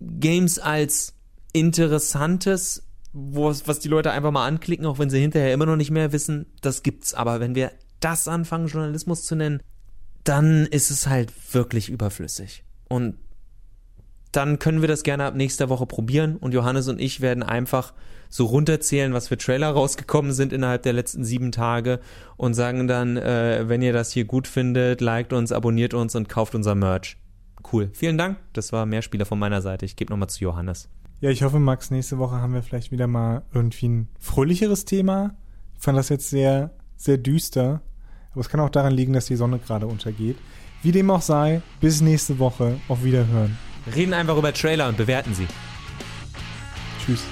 Games 0.00 0.58
als 0.58 1.14
interessantes, 1.52 2.86
was 3.12 3.78
die 3.80 3.88
Leute 3.88 4.12
einfach 4.12 4.30
mal 4.30 4.46
anklicken, 4.46 4.86
auch 4.86 4.98
wenn 4.98 5.10
sie 5.10 5.20
hinterher 5.20 5.52
immer 5.52 5.66
noch 5.66 5.76
nicht 5.76 5.90
mehr 5.90 6.12
wissen, 6.12 6.46
das 6.62 6.82
gibt's. 6.82 7.14
Aber 7.14 7.40
wenn 7.40 7.54
wir 7.54 7.72
das 8.00 8.28
anfangen, 8.28 8.68
Journalismus 8.68 9.24
zu 9.24 9.34
nennen, 9.34 9.62
dann 10.24 10.66
ist 10.66 10.90
es 10.90 11.06
halt 11.06 11.32
wirklich 11.52 11.88
überflüssig. 11.88 12.64
Und 12.88 13.16
dann 14.32 14.58
können 14.58 14.80
wir 14.80 14.88
das 14.88 15.02
gerne 15.02 15.24
ab 15.24 15.34
nächster 15.34 15.68
Woche 15.68 15.86
probieren 15.86 16.36
und 16.36 16.54
Johannes 16.54 16.88
und 16.88 17.00
ich 17.00 17.20
werden 17.20 17.42
einfach 17.42 17.92
so 18.28 18.46
runterzählen, 18.46 19.12
was 19.12 19.26
für 19.26 19.36
Trailer 19.36 19.70
rausgekommen 19.70 20.32
sind 20.32 20.52
innerhalb 20.52 20.84
der 20.84 20.92
letzten 20.92 21.24
sieben 21.24 21.50
Tage 21.50 21.98
und 22.36 22.54
sagen 22.54 22.86
dann, 22.86 23.16
äh, 23.16 23.68
wenn 23.68 23.82
ihr 23.82 23.92
das 23.92 24.12
hier 24.12 24.24
gut 24.24 24.46
findet, 24.46 25.00
liked 25.00 25.32
uns, 25.32 25.50
abonniert 25.50 25.94
uns 25.94 26.14
und 26.14 26.28
kauft 26.28 26.54
unser 26.54 26.76
Merch. 26.76 27.16
Cool. 27.70 27.90
Vielen 27.92 28.18
Dank. 28.18 28.38
Das 28.52 28.72
war 28.72 28.86
mehr 28.86 29.02
Spieler 29.02 29.26
von 29.26 29.38
meiner 29.38 29.62
Seite. 29.62 29.84
Ich 29.84 29.96
gebe 29.96 30.12
nochmal 30.12 30.28
zu 30.28 30.44
Johannes. 30.44 30.88
Ja, 31.20 31.30
ich 31.30 31.42
hoffe, 31.42 31.58
Max, 31.58 31.90
nächste 31.90 32.18
Woche 32.18 32.36
haben 32.36 32.54
wir 32.54 32.62
vielleicht 32.62 32.92
wieder 32.92 33.06
mal 33.06 33.42
irgendwie 33.52 33.88
ein 33.88 34.08
fröhlicheres 34.18 34.86
Thema. 34.86 35.34
Ich 35.76 35.82
fand 35.82 35.98
das 35.98 36.08
jetzt 36.08 36.30
sehr, 36.30 36.70
sehr 36.96 37.18
düster. 37.18 37.82
Aber 38.32 38.40
es 38.40 38.48
kann 38.48 38.60
auch 38.60 38.70
daran 38.70 38.94
liegen, 38.94 39.12
dass 39.12 39.26
die 39.26 39.36
Sonne 39.36 39.58
gerade 39.58 39.86
untergeht. 39.86 40.36
Wie 40.82 40.92
dem 40.92 41.10
auch 41.10 41.22
sei, 41.22 41.62
bis 41.80 42.00
nächste 42.00 42.38
Woche. 42.38 42.80
Auf 42.88 43.04
Wiederhören. 43.04 43.58
Reden 43.94 44.14
einfach 44.14 44.36
über 44.36 44.52
Trailer 44.52 44.88
und 44.88 44.96
bewerten 44.96 45.34
sie. 45.34 45.46
Tschüss. 47.04 47.22